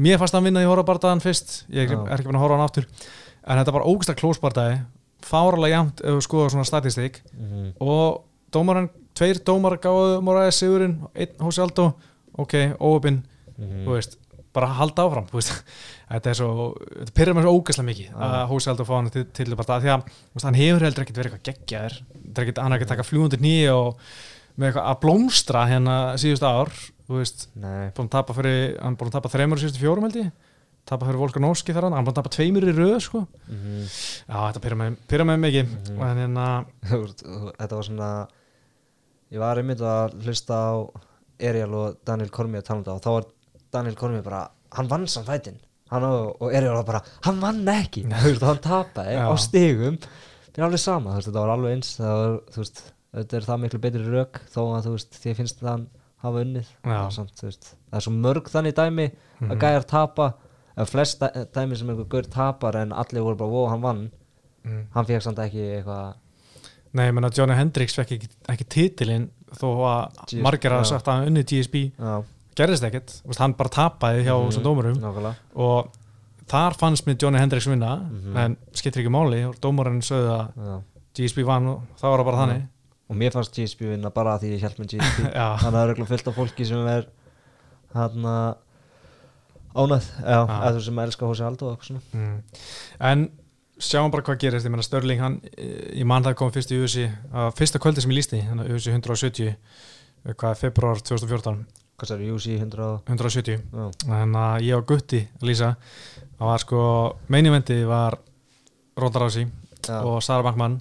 [0.00, 2.68] mér fannst hann vinna í horfabardaðan fyrst, ég er, er ekki búin að horfa hann
[2.68, 2.86] aftur
[3.44, 4.76] en þetta var ógæslega klósbardaði
[5.24, 7.20] fáralega jæmt ef við skoðum svona statistík.
[7.34, 7.72] Mhm.
[7.80, 11.94] og dómaran, tveir dómar gáðu Moraes sigurinn, einn Hósi Aldó
[12.38, 13.22] ok, óöpinn,
[13.58, 14.18] þú veist
[14.54, 15.64] bara halda áfram, þú veist
[16.10, 16.48] þetta er svo,
[17.00, 19.90] þetta pyrrir mér svo ógæslega mikið að Hósi Aldó fá hann til, til bara því
[19.94, 21.98] að veist, hann hefur heldur ekkert verið eitthvað geggjaður.
[22.34, 24.00] Er ekkert- hann er ekki að taka fljúundir nýja og
[24.58, 26.70] með eitthvað að blómstra hérna síðust ár,
[27.08, 27.46] þú veist.
[27.56, 30.30] Búin að tapa fyrir, hann búin að tapa þreymur síðustu fjórum held ég,
[30.86, 33.24] tapa fyrir Volkanovski þar hann, hann búin að tapa tveimur í röð sko.
[33.48, 33.82] Mhm.
[34.28, 34.76] já, þetta pyrra
[35.08, 35.74] pyrra mig mikið.
[35.88, 36.02] Mhm.
[36.04, 36.46] en hérna,
[37.58, 38.10] þetta var svona
[39.32, 40.72] ég var einmitt að hlusta á
[41.42, 43.24] Ariel og Daniel Cormier tala um það og þá var
[43.74, 44.44] Daniel Cormier bara
[44.76, 45.56] hann vann samt fætin
[45.92, 48.04] hann og, og Ariel var bara, hann vann ekki.
[48.24, 49.26] Veist, hann tapaði Já.
[49.28, 49.98] á stigum.
[50.54, 51.92] Það er alveg sama, veist, þetta var alveg eins.
[51.98, 52.82] Það var, veist,
[53.18, 55.86] þetta er það miklu betri rök þó að því finnst það hann
[56.24, 56.68] hafa unnið.
[57.14, 59.08] Samt, það er svo mörg þannig dæmi
[59.40, 59.50] Mhm.
[59.50, 60.28] að gæjar tapa.
[60.76, 64.04] Eða flest dæ- dæmi sem einhver gaur tapar en allir voru bara, wow, hann vann.
[64.64, 64.86] Mm.
[64.94, 66.14] hann fekk samt ekki eitthvað
[66.96, 70.88] nei, ég menna Johnny Hendricks fekk ekki, ekki titilinn þó að margir hafa já.
[70.94, 72.14] sagt að hann unni GSB já,
[72.56, 74.50] gerðist ekkert, hann bara tapaði hjá Mhm.
[74.50, 74.96] þessum dómurum.
[75.00, 75.34] nákvæmlega.
[75.56, 75.88] Og
[76.48, 78.36] þar fannst mér Johnny Hendricks vinna Mhm.
[78.36, 79.44] en skiptir ekki máli.
[79.48, 80.82] Og dómarinn sögðu að já.
[81.14, 82.66] GSB vann og það var bara þannig.
[83.10, 85.94] Og mér fannst GSP vinna bara því ég held með GSP þannig að það er
[85.94, 87.06] örugglega fullt af fólki sem er
[87.94, 88.54] hann
[89.74, 90.60] ánæð já, Já.
[90.62, 91.42] eða þú sem elskar Hósi
[91.82, 92.00] svona.
[92.14, 92.42] Mm.
[93.00, 93.30] en
[93.78, 97.08] sjáum bara hvað gerist, ég menna Störling hann, ég man það kom fyrst í USA
[97.34, 101.66] að fyrsta kvöldi sem ég lísti, hann að USA 170 eh, hvað er februar 2014
[101.98, 105.74] hvað sér, UC 100 og- 170 já, þannig að ég og Gutti að lýsa
[106.38, 106.80] það var sko,
[107.30, 108.18] meinivendi var
[108.98, 109.46] Rousey
[109.86, 110.80] já, og Sara Bankman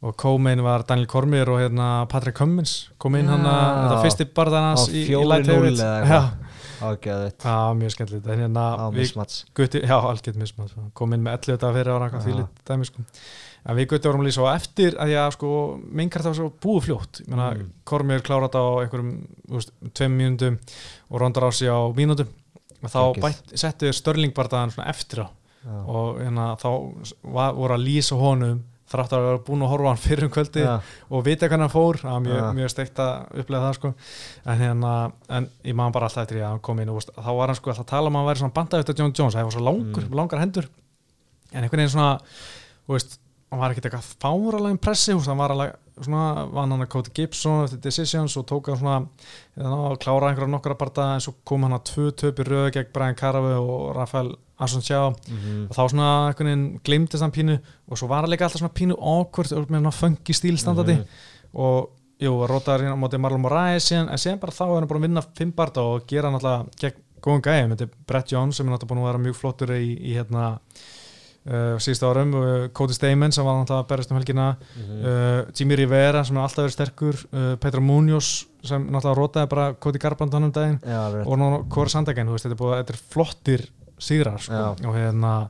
[0.00, 3.78] og co-main var Daniel Cormier og hérna Patrick Cummins kom inn hann að Já.
[3.82, 6.44] þetta fyrsti barðan hans Á í, í 4-0 light heavyweight.
[6.78, 8.26] ágæðið mjög skemmtilegt.
[8.38, 10.84] Hérna mismats Gutti, já, algjört mismað sko.
[10.94, 13.02] kom inn með 11 dagar fyrir ára því lítið dæmi sko.
[13.66, 15.50] En við Gutti vorum lýsa og eftir að ég sko,
[15.90, 17.20] minnkart það svo búið fljótt.
[17.24, 17.70] Ég meina, Mm.
[17.84, 20.58] Cormier klárat á einhverjum veist, tveim mínúndum
[21.10, 22.28] og Ronda Rousey á mínúndum
[22.82, 25.28] og þá settu Störling barðan svona eftir á.
[25.64, 26.68] Já, og hérna, þá
[27.24, 30.30] var, voru að lýsa honum þrátt að vera búin að horfa á hann fyrir um
[30.32, 30.80] kvöldi já,
[31.10, 31.98] og vita hvernig hann fór.
[32.00, 32.52] Það var mjög, Já.
[32.56, 33.90] mjög steikt að upplega það sko.
[34.46, 34.92] en, hérna,
[35.28, 37.58] en ég man bara alltaf eftir því að hann kom inn og þá var hann
[37.58, 39.52] sko alltaf að tala um að hann væri svona bandað eftir John Jones, það var
[39.58, 40.14] svo langur, Mm.
[40.16, 40.68] langar hendur.
[41.52, 42.20] En einhvern veginn svona
[42.88, 43.18] þú veist,
[43.50, 47.64] hann var ekkert eitthvað fáralega impressi, hann var alveg svona, vann hann að Cody Gibson
[47.64, 48.98] eftir Decisions og tók hann svona
[49.56, 52.92] hérna, að klára einhverja nokkra barða en svo kom hann að tvö töpi röðu gegn
[52.94, 57.56] Brian Caravé og Rafael Asunciao mhm, og þá svona einhvern veginn glimtist hann pínu
[57.88, 61.06] og svo var hann líka alltaf svona pínu awkward með hann funky stíl standandi Mhm.
[61.54, 61.90] og
[62.20, 65.06] jú, rótaði hérna á móti Marlon Moraes en síðan bara þá er hann búin að
[65.08, 68.72] vinna fimm barða og gera náttúrulega gegn góðum gæðum, þetta er Brett Jones sem er
[68.74, 70.58] náttúrulega búin að vera mjög flottur í, í hérna
[71.48, 75.00] uh, síðustu árum, uh, Cody Stamen sem var náttúrulega að berast um helgina Mhm.
[75.04, 77.22] uh, Jimmy Rivera sem er alltaf verið sterkur
[77.60, 81.88] Petra Munoz sem náttúrulega rótaði bara Cody Garbrandt hann um daginn Já, og nú Kåre
[81.90, 83.66] Sandeggen, þú veist, þetta er, búið, þetta er flottir
[83.98, 84.54] sigrar sko.
[84.86, 85.48] Og hérna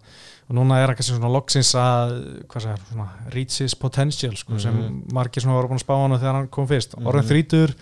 [0.49, 2.12] og núna er hann kannski svona loksins að
[2.49, 5.12] hvað segir, svona reach his potential sko, sem Mhm.
[5.12, 7.05] margir svona voru búin að spá hann þegar hann kom fyrst, Mhm.
[7.07, 7.74] orðin þrítur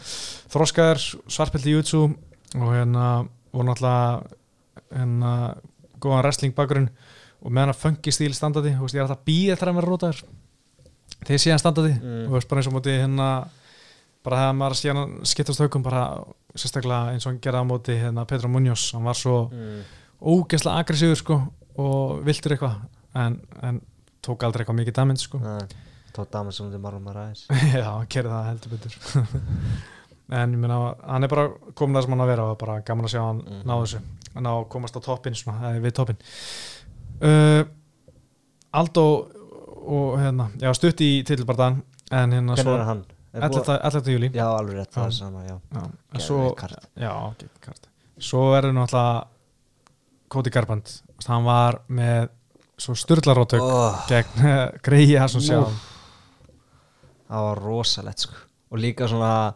[0.50, 0.98] þroskaðar,
[1.28, 2.02] svartpildi jutsu
[2.56, 4.26] og hérna, og náttúrulega
[4.92, 5.56] hérna,
[6.00, 6.90] góðan wrestling bakgrunn
[7.42, 9.78] og með hann að funky stíl standandi, þú veist, ég er alltaf býð eftir að
[9.80, 10.22] vera rótaður
[11.26, 12.26] þegar sé hann standandi Mm.
[12.26, 13.28] og veist, bara eins og móti hérna
[14.26, 16.02] bara þegar maður sé hann skiptast högum bara
[16.56, 19.82] sérstaklega eins og hann gerði á móti hérna, Petra Munoz, hann var svo Mm.
[20.22, 21.40] ógeðslega aggressíður sko
[21.78, 22.76] og viltur eitthvað
[23.14, 23.80] en, en
[24.22, 25.66] tók aldrei eitthvað mikið damage sko Nei,
[26.16, 28.94] Tótt damar sem þið margum að ræðis já, hann gerði það heldur betur
[30.40, 33.06] en ég meina, hann er bara komin það sem hann að vera og bara gaman
[33.06, 33.62] að sjá hann Mhm.
[33.68, 34.00] ná þessu,
[34.40, 36.16] ná að komast á toppin svona, við toppin
[37.20, 37.62] uh,
[38.76, 39.06] Aldo
[39.86, 41.80] og hérna, já, stutt í titilbardan
[42.12, 43.04] en hérna svo er hann?
[43.36, 43.80] Er búið- 11.
[43.84, 44.12] 11.
[44.14, 46.38] júli Já, alveg rétt, það er sama, já já, svo,
[46.96, 47.12] já,
[47.60, 47.88] kart
[48.18, 49.26] svo er náttúrulega
[50.28, 52.28] Cody Garbrandt, hann var með
[52.76, 54.48] svo styrlarótök oh, gegn
[54.84, 55.84] Gregi Hansson sjá Úff.
[57.26, 59.54] Það var rosalegt sko Og líka svona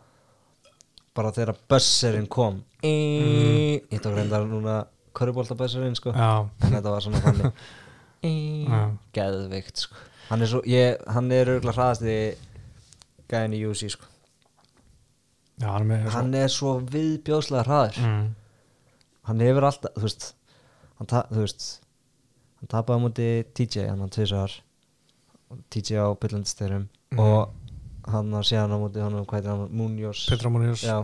[1.15, 3.91] Bara þegar bösserinn kom mm.
[3.91, 4.81] Ég tók reyndar núna
[5.17, 6.13] Körubólta bösserinn sko.
[6.15, 7.53] Já, En þetta var svona þannig.
[8.71, 8.81] Já,
[9.17, 9.95] Geðveikt sko.
[10.31, 12.19] Hann er, svo, ég, hann er örgulega hraðast í
[13.31, 14.07] Gæðin í UC sko.
[15.61, 17.99] Já, hann er Hann er svo viðbjóðslega hraður.
[18.05, 18.29] Mm,
[19.29, 20.29] Hann hefur alltaf Þú veist
[21.01, 24.55] Hann, ta, hann tapaði á múti TJ Hann hann tvisar
[25.73, 27.19] TJ á Byllandsteyrum Mhm.
[27.19, 29.73] Og hann að síðan á múti hann Hvað heitir hann?
[29.75, 30.21] Munoz.
[30.31, 30.85] Petra Munoz.
[30.87, 31.01] Já.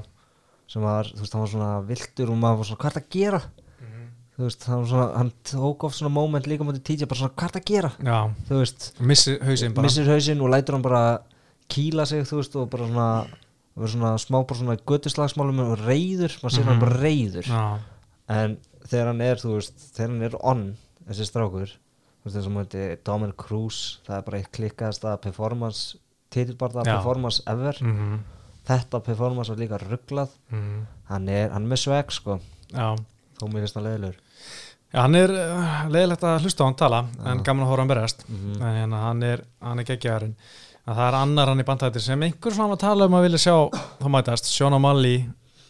[0.71, 3.03] Sem var, þú veist, hann var svona viltur og maður var svona, hvað er það
[3.03, 3.41] að gera?
[4.37, 7.33] Þú veist, hann, var svona, hann tók oft svona moment líka mútið TJ, bara svona,
[7.41, 7.91] hvað er það að gera?
[8.05, 8.19] já,
[8.51, 9.87] Þú veist, missi hausinn bara.
[9.87, 11.03] missir hausinn og lætur hann bara
[11.73, 13.09] kýla sig, þú veist, og bara svona
[13.77, 16.81] svona smá bara svona göttuslagsmálum og reyður, maður sér hann Mhm.
[16.81, 17.79] bara reyður já,
[18.29, 18.57] en
[18.89, 20.77] þegar hann er, þú veist, þegar hann er on
[21.09, 25.97] þessi strákur, þú veist, þess að mútið Dominic Cruz, það er bara eitt klikkaðasta performance,
[26.31, 28.19] titilbarta performance ever, mm,
[28.67, 32.41] þetta performance var líka rugglað, mm, hann er, hann er með sveg, sko.
[32.73, 32.97] Já.
[33.39, 34.17] Þó mér finnst það leiðilegur
[34.97, 37.91] Já, hann er uh, leiðilegt að hlusta á hann tala en gaman að hóra hann
[37.91, 38.23] berjast.
[38.33, 38.55] Mhm.
[38.65, 40.37] en hérna, hann er, hann er geggjaðarinn.
[40.87, 43.27] En það er annar hann í bandhættir sem einhver svona var að tala um að
[43.27, 43.57] vilja sjá
[44.01, 45.19] þá mætast, Sean O'Malley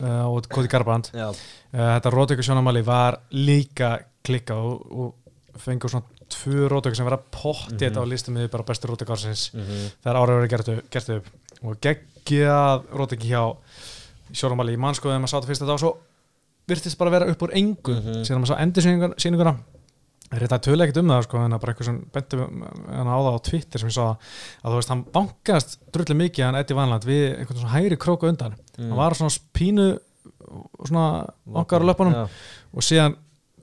[0.04, 3.94] uh, og Cody Garbrandt já, uh, þetta rótöku Sean O'Malley var líka
[4.26, 7.98] klikka og, og fengur svona tvö rótöku sem vera pottið Mhm.
[7.98, 9.48] á listum við bara bestu rótöku ársins.
[9.54, 11.26] Mm þegar árið verið gert, upp- gert upp.
[11.64, 13.56] Og geggjað rótöki hjá
[14.34, 15.96] Sean O'Malley, ég man sko þegar maður sátt fyrst þetta og svo
[16.68, 18.22] virtist bara vera upp úr engu Mhm.
[18.26, 18.82] síðan maður sá endur
[19.16, 19.56] sýninguna
[20.32, 23.16] er þetta tölu ekkert um það sko en það bara eitthvað sem benti hann á
[23.22, 26.74] það á Twitter sem ég sá að þú veist hann bankast drullu mikið hann Eddie
[26.76, 28.88] Vanland við einhvern svona hægri króka undan Mm.
[28.90, 29.98] hann var svona pínu
[30.84, 32.28] svona okkar á löpunum já,
[32.74, 33.16] og síðan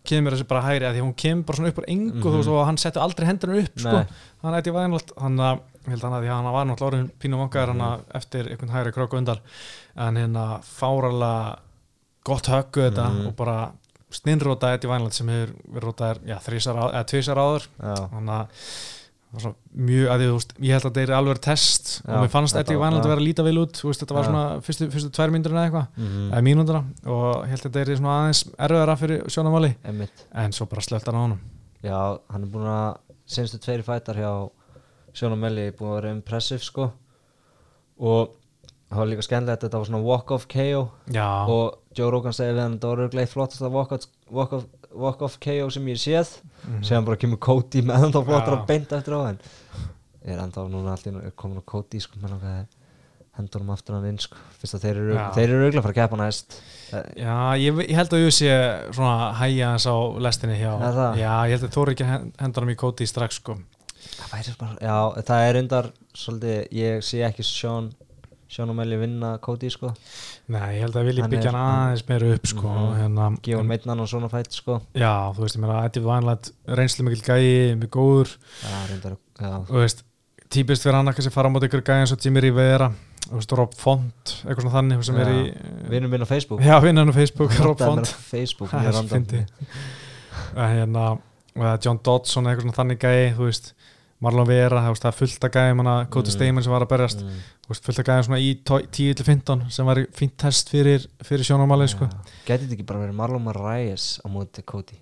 [0.03, 2.23] kemur þessi bara hægri að því hún kemur bara svona upp úr engu Mhm.
[2.23, 4.05] þú veist og hann setti aldrei hendurinn upp sko
[4.43, 7.35] hann Eddie Vanland hann að held hann að því að hann var náttúrulega orðin pínu
[7.43, 7.91] vangaður hann Mhm.
[7.91, 9.39] að eftir einhvern hægri króka undan
[9.97, 11.57] en hérna fáralega
[12.23, 13.27] gott höggu þetta Mhm.
[13.27, 13.71] og bara
[14.13, 15.87] stinnróta Eddie Vanland sem hefur verið
[16.93, 17.67] eða tvísar áður.
[17.81, 18.47] Þannig að
[19.73, 22.73] mjög að veist, ég held að þetta er alveg test Já, og mér fannst þetta
[22.77, 23.09] var- Vanland já.
[23.09, 24.29] vera að líta vel út veist, þetta var Já.
[24.29, 27.81] svona fyrstu, fyrstu tvær myndur eða eitthvað mm eða mínúndura og ég held að þetta
[27.81, 29.75] er svona aðeins erfiðara fyrir sjónamáli
[30.35, 31.39] en svo bara slögt hann á honum.
[31.83, 34.49] Já, hann er búin að senstu tveiri fætar hjá
[35.15, 36.91] Sjóna Melli búin að vera impressive sko.
[37.99, 38.29] Og
[38.93, 40.83] það var líka skemmtilegt þetta var svona walk-off KO
[41.13, 44.55] já, og Joe Rogan segir við hann þetta var örgleitt flottast walk-off walk
[44.93, 46.37] walk KO sem ég séð.
[46.67, 46.83] Mhm.
[46.85, 48.59] síðan bara kemur Cody með ennþá flottar Já.
[48.61, 49.39] að beint eftir á henn
[50.23, 52.65] er ennþá núna allt í einu- er komin á Cody sko með langaði
[53.33, 54.37] hendur hann aftur hann inn sko.
[54.61, 55.15] Fyrst að þeir eru,
[55.65, 56.57] örglega að fara að keppa næst.
[57.17, 58.51] Já ég, ég held að ég sé
[58.93, 61.17] svona hæja hans á lestinni hjá Er það?
[61.17, 62.09] já, ég held að þú eru ekki
[62.43, 63.57] hendur hann í kóti strax sko.
[64.03, 67.89] Það væri bara, já, það er undar svolítið, ég sé ekki Sean
[68.53, 69.89] Sean og Melli vinna Cody sko.
[70.53, 72.97] Nei, ég held að Hann byggja er- hann aðeins meira upp sko Mhm.
[73.01, 74.81] hérna, hann meitnan og svona fætt sko.
[74.93, 78.37] Já, þú veist, ég meina Eddie Vanland reynslu mikil gæi, mjög góður.
[78.61, 80.03] Já, reyndar, já, þú veist,
[80.49, 82.91] típist fyrir hann að kannski fara á móti ykkur gæði eins og Jimmy Rivera
[83.23, 86.61] þú veist, Rob Font, eitthvað svona þannig sem er í vinnum minn á Facebook.
[86.61, 88.05] Já, vinnan á Facebook, Rob Font.
[88.05, 89.47] Það er fyndið.
[90.55, 91.19] að hérna
[91.55, 93.73] er John Dodson, eitthvað svona þannig gæði þú veist,
[94.23, 96.35] Marlon Vera, það er fullt af gæði manna, Cody Mm.
[96.37, 100.37] Stamen sem var að berjast Mm, fullt af gæði svona í 10-15 sem var fínt
[100.37, 102.05] test fyrir, fyrir sjónarmáli sko.
[102.05, 102.19] já.
[102.47, 104.95] gæti þetta ekki bara verið Marlon Marais á móti Cody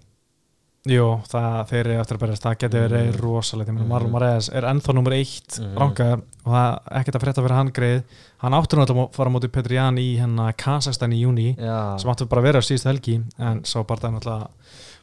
[0.90, 3.20] Jú, það, þeir eru eftir að berjast, það getur verið Mm.
[3.22, 3.88] rosalegt, Mhm.
[3.88, 5.76] Marlon Moraes er ennþá nummer eitt Mhm.
[5.78, 8.04] rangaður og það er ekkert að frétta fyrir hann greið
[8.40, 12.10] hann áttur náttúrulega að fara móti Petri Jan í hérna Kazakstan í júni Já, sem
[12.10, 14.48] áttu bara að vera á síðustu helgi en sá bara það náttúrulega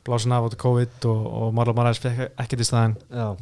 [0.05, 3.37] blásin af áttu COVID og, og Marlon Moraes fekk ekkert í staðinn já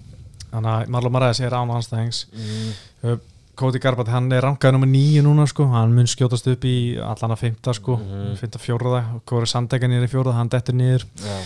[0.52, 3.18] þannig að Marlon Moraes er án anstæðings mm,
[3.56, 7.32] Cody Garbrandt, hann er rangaður nummer nýju núna sko, hann mun skjótast upp í allan
[7.32, 8.34] að fymta sko, Mhm.
[8.36, 11.04] fymta fjóraða og Kóri Sandeggan er í fjóraða, hann dettur niður.
[11.24, 11.38] Já,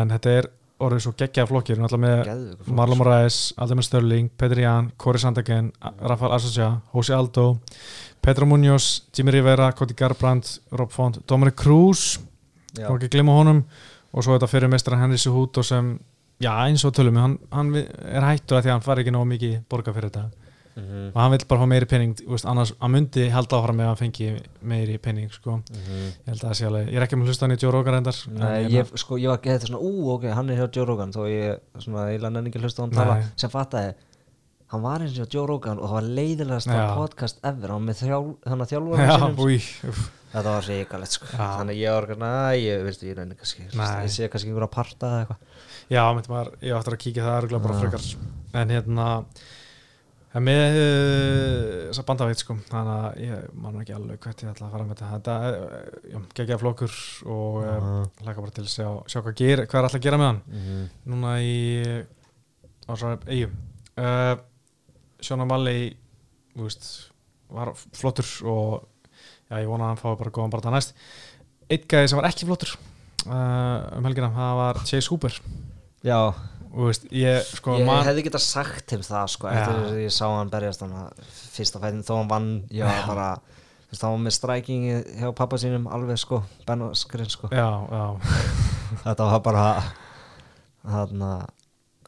[0.00, 0.48] en þetta er
[0.80, 2.98] orðið svo geggjaða flokkir náttúrulega með Marlon.
[2.98, 7.58] Moraes, Aldemir Störling, Petri Jan, Kori Sandegen, Rafael Associa, Jose Aldo,
[8.22, 12.18] Pedro Munoz, Jimmy Rivera, Cody Garbrandt, Rob Font, Dominic Cruz,
[12.78, 13.64] Já, má ekki glemma honum.
[14.14, 15.98] Og svo þetta fyrir mestran Henry Suhuto sem,
[16.42, 19.26] já eins og tölum hann, hann er hættur að því að hann fari ekki nóg
[19.32, 20.48] mikið borga fyrir þetta.
[20.78, 23.80] Mhm, og hann vill bara fá meiri penning, þú veist, annars hann myndi halda áfram
[23.82, 24.28] ef hann fengi
[24.62, 26.02] meiri penning sko, mhm.
[26.22, 28.20] ég held að það sé alveg, ég er ekki með hlustan í Joe Rogan reyndar
[28.30, 31.14] Nei, en ég, sko, ég var getið svona, ú, ok, hann er hjá Joe Rogan
[31.16, 33.18] þó ég, svona, eiginlega nenni ekki að hlusta hann tala.
[33.42, 33.96] Sem fattaði,
[34.70, 38.70] hann var eins og Joe Rogan og það var leiðilegast podcast ever, hann með að
[38.70, 39.02] þjálfur
[39.90, 40.06] úff.
[40.28, 41.32] þetta var sýkalegt, sko.
[41.34, 42.32] Þannig að ég var ekki, næ,
[42.62, 45.47] ég, veistu, ég ég sé kannski einhverja parta eða eitthvað
[45.88, 48.04] Já, maður, ég áttur að kíkja það örgulega bara frekar.
[48.58, 49.06] En hérna
[50.36, 54.66] en með uh, þessa bandaveit sko þannig að ég man ekki alveg hvert ég ætla
[54.68, 55.08] að fara með þetta.
[55.14, 56.98] Þetta er uh, geggja flokkur
[57.32, 58.02] og uh, Aha.
[58.26, 60.42] hlaka bara til að sjá, sjá hvað, ger, hvað er alltaf að gera með hann.
[60.58, 60.84] Mhm.
[61.12, 61.56] núna í
[62.88, 63.56] á svo eigum
[64.00, 64.34] uh,
[65.24, 65.78] Sjóna Malli
[66.54, 66.90] þú veist,
[67.52, 68.84] var flottur og
[69.48, 70.94] já, ég vona að hann fái bara góðan bara það næst.
[71.72, 75.40] Eitt gæði sem var ekki flottur uh, um helgina, það var Chase Hooper
[76.06, 79.78] Já, og þú veist, ég sko ég man, hefði getað sagt þeim það, sko, eftir
[79.80, 80.96] að ég sá hann berjast hann
[81.56, 85.60] fyrsta fætin þó hann vann, var bara þú veist, hann var með strækingi hjá pappa
[85.60, 87.50] sínum alveg, sko, Ben Askren, sko.
[87.50, 88.04] Já, já,
[89.06, 89.64] þetta var bara
[90.88, 91.24] hann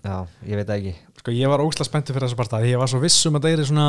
[0.04, 0.16] já,
[0.48, 0.94] ég veit ekki.
[1.20, 3.58] Sko ég var ógslag spenntið fyrir þessu partað ég var svo viss um að það
[3.58, 3.88] er svona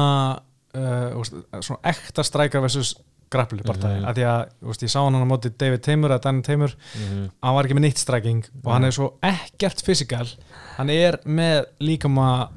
[0.75, 2.95] uh, svona ekta strækar versus
[3.31, 4.05] grapplu partæði, Mhm.
[4.09, 6.75] af því að þú veist, ég sá hann á móti David Tamer eða Danny Tamer
[6.95, 7.29] Mhm.
[7.43, 10.27] hann var ekki með neitt stræking og hann er svo ekkert fysikal
[10.77, 12.49] hann er með líkama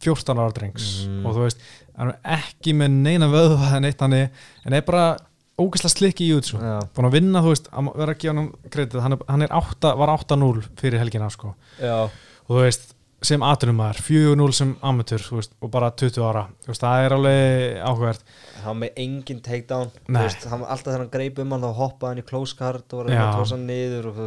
[0.00, 1.24] 14 ára drengs Mhm.
[1.26, 1.58] og þú veist,
[1.96, 4.30] hann er ekki með neina vöðu en eitt hann er,
[4.66, 5.16] en er bara
[5.58, 6.80] ógæslega slikki í jutsu Já.
[6.94, 9.48] búin að vinna, þú veist, að vera að gefa hann kredit, hann, er, hann er
[9.48, 12.92] átta, var 8-0 fyrir helgina sko já, og þú veist,
[13.24, 18.34] sem atunumar 4-0 sem amateur, veist, og bara 20 ára, veist, það er alveg áhugavert
[18.66, 20.20] hann með engin takedown þú Nei.
[20.26, 23.02] veist, hann, alltaf þegar hann greip um hann þá hoppaði hann í close card og
[23.02, 24.20] var að tósa hann niður og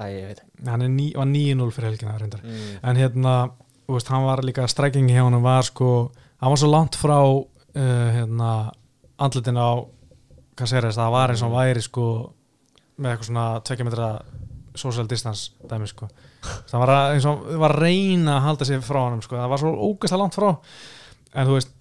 [0.00, 0.68] æ, ég veit ekki.
[0.70, 2.64] hann ní, var 9-0 fyrir helgina mm.
[2.80, 3.34] en hérna,
[4.08, 5.90] hann var líka strækingi hjá hann var sko,
[6.40, 8.56] hann var svo langt frá uh, hérna
[9.20, 9.84] andlitin á
[10.56, 12.06] Caceres, það var eins og hann væri sko,
[12.96, 14.10] með eitthvað svona 2 metra
[14.80, 16.08] social distance dæmi sko.
[16.70, 19.62] Það var að, og var að reyna að halda sig frá hann sko, það var
[19.62, 20.48] svo ógæslega langt frá.
[21.34, 21.74] En þú veist,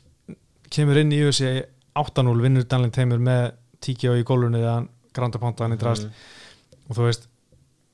[0.73, 1.53] kemur inn í UFC
[1.95, 6.09] 8-0, vinnur Danlin Teimur með tíkja í gólunni eða hann granda ponta hann í drast.
[6.09, 6.89] Mm.
[6.89, 7.29] og þú veist,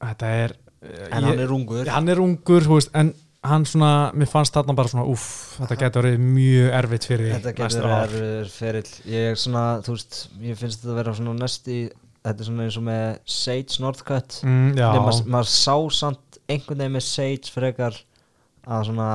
[0.01, 1.89] þetta er en hann er ungur.
[1.93, 3.13] hann er ungur, veist, en
[3.45, 7.53] hann svona, mér fannst þarna bara svona, uff, þetta getur verið mjög erfitt fyrir þetta
[7.57, 8.91] getur verið ferill.
[9.09, 11.77] Ég er svona, þú veist, ég finnst þetta að vera svona næsti,
[12.21, 14.39] þetta er svona eins og með Sage Northcutt.
[14.45, 17.97] Mm, maður, maður sá samt einhvern veginn með Sage frekar
[18.67, 19.07] að svona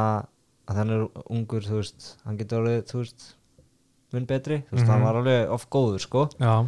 [0.66, 3.26] að hann er ungur, þú veist hann getur orðið, þú veist
[4.12, 4.90] mun betri, þú veist, Mhm.
[4.90, 6.28] hann var alveg oft góður, sko.
[6.40, 6.66] Já,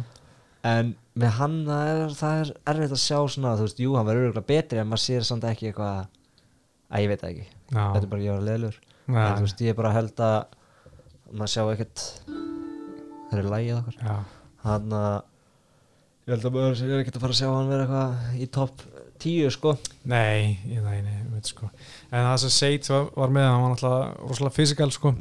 [0.63, 4.05] en með hann það er, það er erfitt að sjá svona, þú veist, jú, hann
[4.07, 6.07] verður örgulega betri en maður sér samt ekki eitthvað
[6.91, 9.59] að ég veit ekki, já, þetta er bara ég var leðlur já, en þú veist,
[9.65, 10.45] ég er bara held að
[11.33, 12.05] maður sjá ekkert
[13.29, 14.25] það er lægið okkar.
[14.63, 15.23] Hann að
[16.29, 18.87] ég held að maður er ekkert að fara að sjá hann vera eitthvað í topp
[19.19, 19.73] 10 sko.
[20.07, 21.67] Nei, ég- nei, nei, ég veit sko.
[22.09, 25.11] En það sem Seit var, var með, hann var náttúrulega rosalega fysikal sko,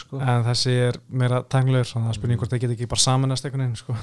[0.00, 0.20] sko.
[0.24, 3.66] En þessi er meira tanglegur, þannig að spurning hvort það get ekki bara saminast einhvern
[3.66, 3.96] veginn, sko,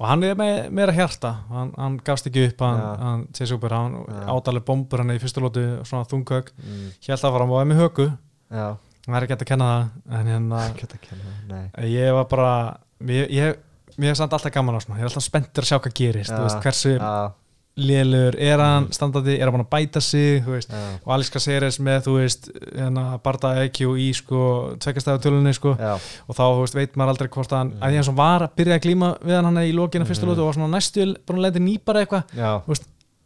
[0.00, 3.76] og hann er með meira hjarta, hann, hann gafst ekki upp hann, hann sé super,
[3.76, 4.24] hann Já.
[4.32, 7.82] ádaleg bombur hann í fyrstu lótu, svona þunghög mm, hélt að fara, hann var með
[7.84, 8.08] högu
[8.50, 8.68] já.
[9.08, 10.64] Er ekki hægt að kenna það en hérna,
[11.92, 12.52] ég var bara
[13.04, 13.56] ég, ég,
[13.98, 16.30] mér er samt alltaf gaman á svona ég er alltaf spenntur að sjá hvað gerist
[16.30, 16.40] Já.
[16.44, 17.32] veist, hversu já,
[17.78, 18.92] lélur er hann Mm.
[18.92, 22.48] standandi, er hann búin að bæta sig veist, já, og Aliska Seres með þú veist,
[22.74, 27.52] hérna, barda EQ í sko, tveggjastæðu tölunni sko og þá veist, veit maður aldrei hvort
[27.52, 27.82] að hann Mm.
[27.82, 30.30] að því hann var að byrja að glíma við hann hann í fyrstu Mm.
[30.32, 32.62] lótu og var svona næstu búin að leita nýpara eitthvað já,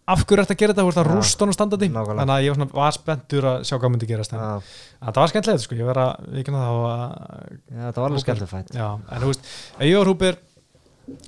[0.08, 2.20] af hverju ertu að gera þetta, þú veist að rúst hann standandi Nákvæmlega.
[2.20, 4.60] þannig að ég var, svona, var spenntur að sjá hvað myndi gerast já,
[5.00, 7.02] það var skemmtilegt sko, ég verða vikna þá að
[7.72, 9.44] já, það var alveg skemmtilegt en þú veist,
[9.80, 10.36] ég var húpir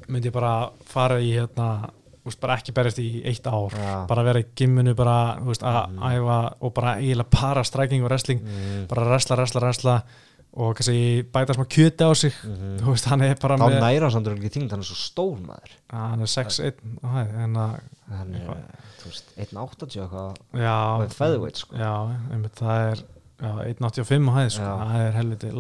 [0.09, 0.55] myndi ég bara
[0.89, 1.69] fara í hérna
[2.25, 3.75] úst, bara ekki berjast í eitt ár.
[3.77, 4.07] Já.
[4.09, 8.11] bara vera í gimminu bara þú veist, að æfa og bara eiginlega para striking og
[8.11, 8.45] wrestling.
[8.45, 8.87] Mm.
[8.89, 9.97] bara wrestla, wrestla, wrestla
[10.55, 12.33] og kannski bæta smá kjöti á sig.
[12.45, 12.77] Mhm.
[12.79, 15.41] þú veist, hann er bara þá með næra samt ekki þingd hann er svo stór
[15.43, 15.73] maður.
[15.91, 17.73] Hann er 6-1 á hæð, en að
[18.15, 18.47] hann er,
[19.03, 20.39] veist, 1.80 eitthvað.
[20.55, 21.77] Og er featherweight sko.
[21.77, 21.93] Já,
[22.31, 23.03] einmitt, það er
[23.65, 24.75] 1.85 á hæð, sko, Já.
[24.81, 25.51] það er helviti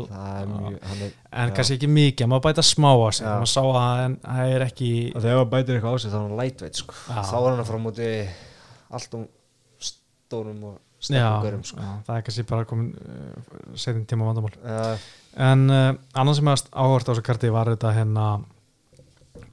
[1.34, 3.26] en kannski ekki mikið, maður bæta smá á sig.
[3.26, 6.24] Maður sá að það er ekki og þegar hann bætir eitthvað á sig þá er
[6.24, 6.96] hann lightweight sko.
[7.08, 7.20] Já.
[7.30, 8.08] þá er hann að fara á móti
[8.94, 9.28] allt um
[9.90, 10.80] stórum og
[11.12, 11.82] görum sko.
[11.82, 14.56] Já, það er kannski bara komin uh, setjum tíma vandamál.
[15.34, 18.28] En uh, annars sem að áhvert á þessu karti var þetta hérna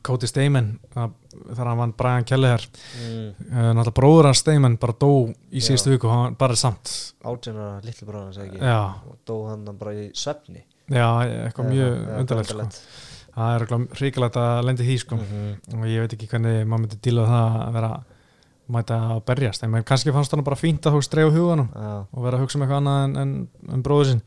[0.05, 2.63] Cody Stamen þegar hann vann Brian Kelleher.
[2.99, 6.91] Mm, uh, náttúrulega bróður hans Stamen bara dó í síðustu viku, hann bara er samt
[7.23, 8.73] átjana litlu bráðan segi ekki?
[9.11, 10.65] Og dó hann bara í svefni.
[10.91, 11.07] Já,
[11.47, 12.87] eitthvað mjög undarlegt sko.
[13.35, 15.19] það er eitthvað hrikalegt að lendi því sko.
[15.21, 15.53] Mhm.
[15.77, 17.93] og ég veit ekki hvernig maður myndi díla það að vera
[18.71, 22.23] mæta að berjast, en kannski fannst hann bara fínt að þú strefa huganum Já, og
[22.23, 23.33] vera að hugsa um eitthvað annað en, en,
[23.75, 24.21] en bróður sinn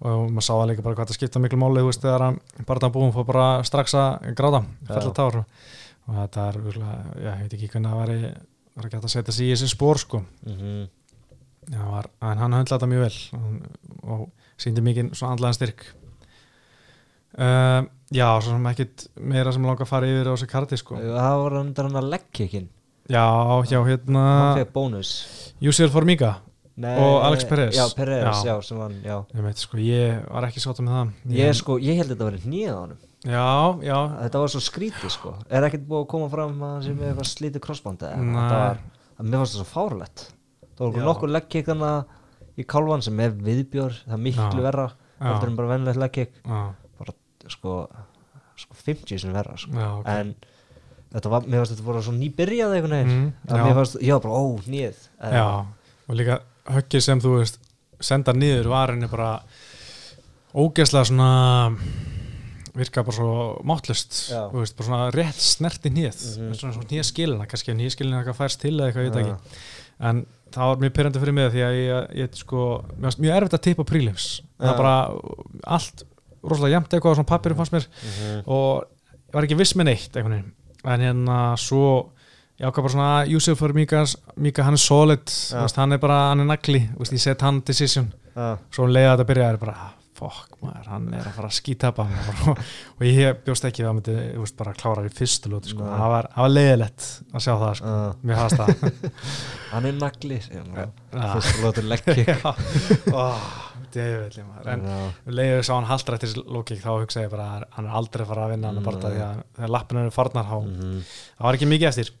[0.00, 2.38] og maður sá það líka bara hvað það skipta miklu máli þú veist þegar hann
[2.68, 5.16] bara það búum fór bara strax að gráta, fella Já.
[5.18, 5.38] tár.
[6.08, 8.18] Og þetta er, já, ég veit ekki hvernig það væri
[8.80, 10.22] var ekki hægt að setja sig í þessi spór sko.
[10.46, 10.88] Mhm.
[11.70, 13.18] já, var, en hann höndla þetta mjög vel.
[13.38, 14.26] Og, og
[14.60, 15.86] síndi mikið svona andlaðan styrk.
[17.30, 20.98] Uh, já, svo sem ekkit meira sem langar að fara yfir á þessi karti sko.
[20.98, 22.70] Það var hann að leggkikinn
[23.10, 23.26] já,
[23.70, 25.12] já, hérna hann fekk bónus.
[25.62, 26.38] Júsir Formiga
[26.80, 27.74] Nei, Og Alex Perez.
[27.76, 28.44] já, Perez, Já.
[28.48, 31.76] já, sem hann, já ég veit sko, ég var ekki sátt með það ég sko,
[31.82, 33.48] ég held að þetta var nýjað á honum já,
[33.84, 36.94] já, þetta var svo skrítið sko er ekkert búið að koma fram að hann sé
[36.96, 38.32] með eitthvað slítið crossband eða Nei.
[38.38, 38.80] þetta var,
[39.20, 40.24] mér fannst það svo fárlegt
[40.78, 41.04] það var Já.
[41.10, 41.90] nokkur leggkikana
[42.56, 44.64] í kálvan sem er viðbjór, það er miklu Já.
[44.70, 44.86] verra
[45.20, 47.12] heldur en bara vennilegt leggkik bara
[47.52, 47.74] sko,
[48.56, 49.72] sko 50 sem verra sko.
[49.76, 50.08] já, ok.
[50.08, 50.34] en
[51.12, 54.32] þetta var, mér fannst þetta voru svo nýbyrjað einhvern veginn Mm, mér fannst, já bara,
[54.32, 55.44] ó, nýð já,
[56.08, 56.40] og líka
[56.76, 57.58] höggið sem þú veist
[58.00, 59.32] senda niður var henni bara
[60.54, 61.30] ógeðslega svona
[62.74, 63.30] virka bara svo
[63.66, 64.18] máttlust
[64.78, 66.52] bara svona rétt snerti nýð Mhm.
[66.54, 69.58] svona, svona nýja skilina, kannski nýja skilina eitthvað færst til eða eitthvað, ég veit ekki.
[70.00, 73.36] En það var mjög pyrrandi fyrir mig því að ég, ég sko, mér fannst mjög
[73.36, 74.28] erfitt að tippa prílims
[74.60, 74.94] það bara
[75.76, 76.04] allt
[76.42, 77.86] rosalega jæmt eitthvað á svona pappirum fannst mér.
[77.90, 78.42] Mhm.
[78.46, 78.84] og
[79.28, 82.10] ég var ekki viss með neitt en hérna svo
[82.60, 84.02] ég ákvað bara svona Júsef fyrir Mika,
[84.36, 85.62] Mika hann er solid, Já.
[85.64, 88.52] veist, hann er bara hann er nagli, veist, ég set hann decision Já.
[88.70, 91.56] svo um leiða þetta byrja er bara ah, fokk maður, hann er að fara að
[91.56, 92.58] skítapa og,
[92.98, 95.86] og ég bjóst ekki að það myndi veist, bara klára í fyrstu lóti sko.
[95.88, 97.94] Það var, það var leiðilegt að sjá það sko.
[98.28, 99.24] Mér hafast það
[99.72, 100.92] hann er nagli segir hann.
[101.16, 101.24] Já.
[101.38, 102.30] fyrst lótur leggkik
[103.90, 104.68] djöfull, maður.
[104.76, 105.88] en leiður sá hann
[106.22, 108.70] þessi lókik þá hugsa ég bara að hann er aldrei að fara að vinna
[109.16, 111.00] því að þegar lappinu eru farnar þá Mhm.
[111.08, 112.12] það var ekki mikið eftir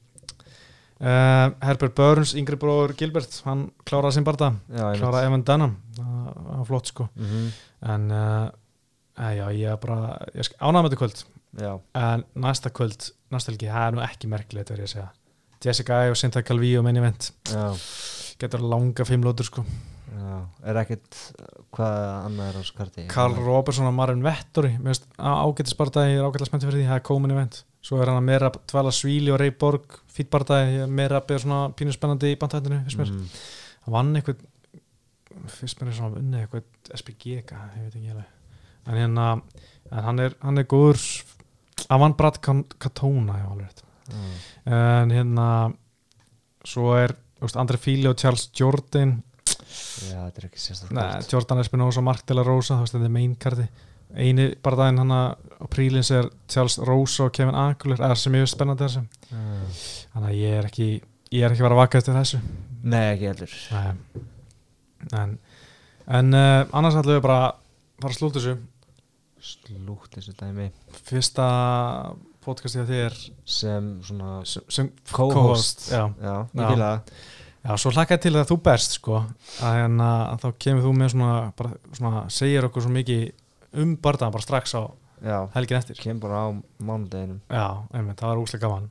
[1.00, 4.18] uh, Herbert Burns, yngri bróður Gilbert hann kláraði
[4.68, 5.02] Já, einmitt.
[5.02, 7.08] kláraði Evan Dunham, það var flott sko.
[7.16, 7.50] Mhm.
[7.94, 8.48] en uh,
[9.36, 10.00] já, ég er bara
[10.84, 11.22] með þetta kvöld.
[11.60, 15.08] Já, en næsta kvöld, næsta helgi, það er nú ekki merkilegt verið ég að segja.
[15.60, 17.32] Jessica Ai og Cynthia Calvi og event.
[17.50, 17.64] Já,
[18.40, 19.64] getur langa fimm lótur sko
[20.70, 23.06] Er ekkert uh, hvað annað er á þessu karti?
[23.10, 24.72] Karl Robertson og Marin Vettori
[25.18, 28.20] ágættis barndagi, ég er ágættilega spenntið fyrir því það er komin event, svo er hann
[28.20, 32.38] að meira Dvala Svíli og Rey Borg, fýtt barndagi meira er svona pínu spennandi í
[32.40, 33.28] bandhættinu Mhm.
[33.86, 34.42] hann vann eitthvað
[35.46, 36.64] fyrst mér er svona unnið eitthvað
[37.00, 38.36] SPG, eitthvað, ég veit ekki alveg
[38.90, 39.26] en hérna,
[39.92, 41.04] hann er hann er góður,
[41.88, 43.70] hann vann Brad Katona, Já.
[44.66, 45.46] en hérna
[46.66, 47.14] svo er
[47.56, 49.22] André Fíli og Charles Jordan
[49.70, 53.08] Já, þetta er ekki sérstaklega Nei, Jordan Espinosa, Mark de la Rosa þú veist, þetta
[53.10, 53.68] er main karti
[54.10, 55.38] eini bara daginn hann á
[55.70, 59.04] prílins er Charles Rosa og Kevin Aguilar eða sem ég veist spennandi þessu.
[59.30, 60.88] Þannig að ég er ekki
[61.30, 62.40] ég er ekki að vera að vaka eftir þessu.
[62.82, 63.54] Nei, ekki heldur.
[63.70, 64.24] Nei.
[65.20, 65.36] en,
[66.18, 67.52] en uh, annars ætlum við bara að
[68.02, 68.56] fara að slúta þessu.
[69.50, 70.66] Slútt þessu dæmi.
[71.06, 71.46] Fyrsta
[72.44, 73.20] podcastið að þér.
[73.60, 76.34] Sem svona sem, sem co-host já, Já, Já.
[76.64, 77.28] ég fíla það
[77.64, 79.20] já, svo hlakkaði til að þú berst sko,
[79.62, 83.30] að, að þá kemur þú með svona, bara, svona segir okkur svo mikið
[83.84, 84.82] um bardaðan bara strax á
[85.20, 85.98] Já, helgin eftir.
[86.00, 86.48] Kem bara á
[86.80, 87.42] mánudeginum.
[87.52, 88.86] Já, einmitt, það var úslega gaman.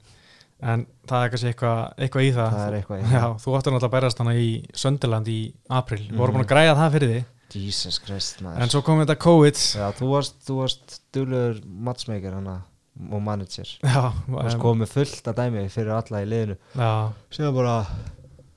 [0.61, 2.51] En það er kannski eitthvað eitthva í það.
[2.53, 5.37] Það er eitthvað í Já, þú áttur náttúrulega að berast hana í Sönderland í
[5.79, 6.37] april, við vorum Mhm.
[6.37, 7.23] búin að græja það fyrir því
[7.55, 8.61] Jesus Christ maður.
[8.61, 9.55] en svo kom þetta COVID.
[9.79, 12.61] Já, þú varst, þú varst duglegur matchmaker hana
[13.11, 13.65] og manager.
[13.81, 16.57] Já, Þú varst komið fullt að dæmi fyrir alla í liðinu.
[16.77, 16.91] Já,
[17.33, 17.75] Síðan bara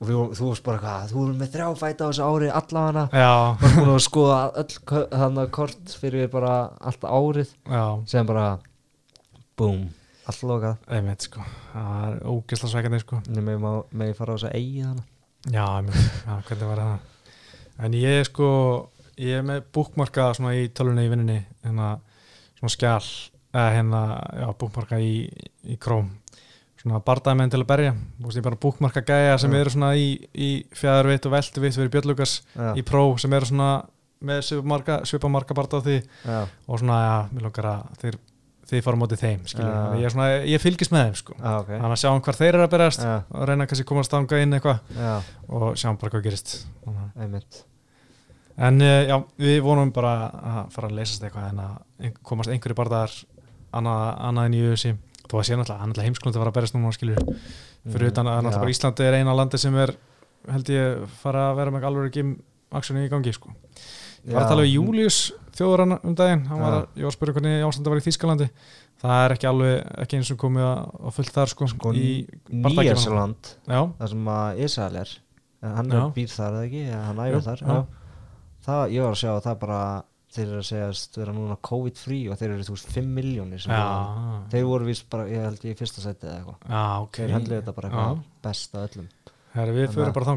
[0.03, 2.85] og við, þú varst bara hvað, þú voru með þrjá fæta á þessu ári alla
[2.89, 7.53] hana já, varst búin að skoða öll þannig kort fyrir bara alltaf árið.
[7.71, 7.85] Já.
[8.11, 8.47] Sem bara
[9.59, 9.85] boom
[10.27, 10.83] allt lokað.
[10.91, 13.21] Einmitt sko, það er ógeðsla sveikandi sko.
[13.31, 15.09] Ég með ég fara á þess að eigi þannig
[15.53, 17.07] Já, einmitt, já, hvernig var það?
[17.83, 18.49] En ég sko
[19.23, 21.95] ég er með búkmarka svona í tölunni í vinninni hérna,
[22.59, 23.09] svona skjál
[23.53, 24.03] eða hérna,
[24.43, 25.15] já, búkmarka í,
[25.67, 26.11] í króm
[26.83, 27.95] svona bardamenn til að berja.
[28.23, 32.37] Veist, ég bara búkmarka gæja sem eru svona í, í fjæðarveit og veltuvitt fyrir Björnlugas
[32.57, 33.71] Já, í pró sem eru svona
[34.23, 34.45] með
[35.07, 35.97] svipamarka, barda á því.
[36.27, 36.37] Já,
[36.69, 38.19] og svona, já, mér langar að þeir,
[38.71, 39.41] þeir fara á móti þeim,
[39.99, 41.35] ég, svona, ég fylgist með þeim, sko.
[41.41, 41.73] Já, ok.
[41.73, 44.41] Þannig að sjáum hvar þeir eru að berjast Já, og reyna kannski að komast ánga
[44.45, 44.97] inn eitthvað.
[45.49, 46.55] Og sjáum bara hvað gerist.
[46.87, 47.63] Að- einmitt.
[48.63, 52.77] En uh, já, við vonum bara að fara að leysast eitthvað en að komast einhverju
[52.79, 53.15] barðar
[53.73, 54.93] annað, annað en í USA
[55.33, 57.21] þó að sé náttúrulega, heimsklund að fara að berjast núna skilur
[57.89, 59.95] fyrir utan að náttúrulega Íslandi er eina landi sem er
[60.53, 62.25] held ég fara að vera með alveg ekki
[62.79, 63.53] aksjoni í gangi sko.
[64.23, 65.19] Ég var að tala við Július
[65.57, 66.45] þjóðurann um daginn.
[66.47, 68.47] Hann var að, ég var að spyrja hvernig ástandi var í Þýskalandi.
[69.03, 69.73] Það er ekki alveg,
[70.05, 72.13] ekki eins og komið að, fullt þar sko, Sko, í
[73.67, 75.15] já, það sem að Ísrael er.
[75.63, 77.65] Hann er býr þar eða ekki, hann æfir þar.
[77.65, 77.75] Já.
[77.75, 78.31] já.
[78.69, 79.81] það, ég var að sjá að það bara
[80.33, 83.83] þeir eru að segjast vera núna COVID-free og þeir eru þú veist 5 miljónir já,
[84.53, 86.71] þeir voru vist bara, ég held ég í fyrsta seti eða eitthvað.
[86.73, 87.19] Já, ok.
[87.21, 89.11] Þeir hendlu þetta bara eitthvað best af öllum.
[89.53, 90.29] Herri, við fyrir bara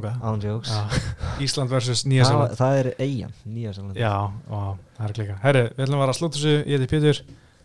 [0.67, 0.79] Já,
[1.45, 4.11] Ísland versus Nýja Sjálfland það er eigin, Nýjarsaland Já,
[4.51, 6.55] og það er klika Herri, við ætlum að vera að slúta þessu.
[6.57, 7.21] Ég heiti Pétur.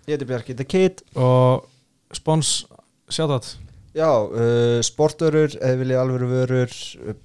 [0.06, 1.66] Ég heiti Bjarki The Kid og
[2.14, 2.52] spons
[3.10, 3.50] sjátat
[3.98, 6.76] Já, uh, sportörur eða viljið alvöru vörur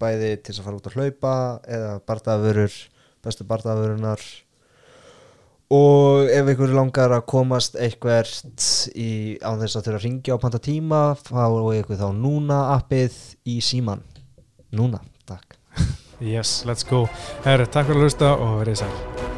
[0.01, 1.33] bæði til að fara út að hlaupa
[1.77, 2.79] eða bardaðavörur,
[3.21, 4.23] bestu bardaðavörunar
[5.73, 10.43] og ef ykkur langar að komast eitthvert í, án þess að þurfa að ringja á
[10.43, 13.17] panta tíma fáu ykkur þá núna appið
[13.49, 14.03] í síman
[14.75, 15.57] núna, takk.
[16.21, 17.05] Yes, let's go.
[17.43, 19.34] Herri, takk fyrir að hlusta og verið sæl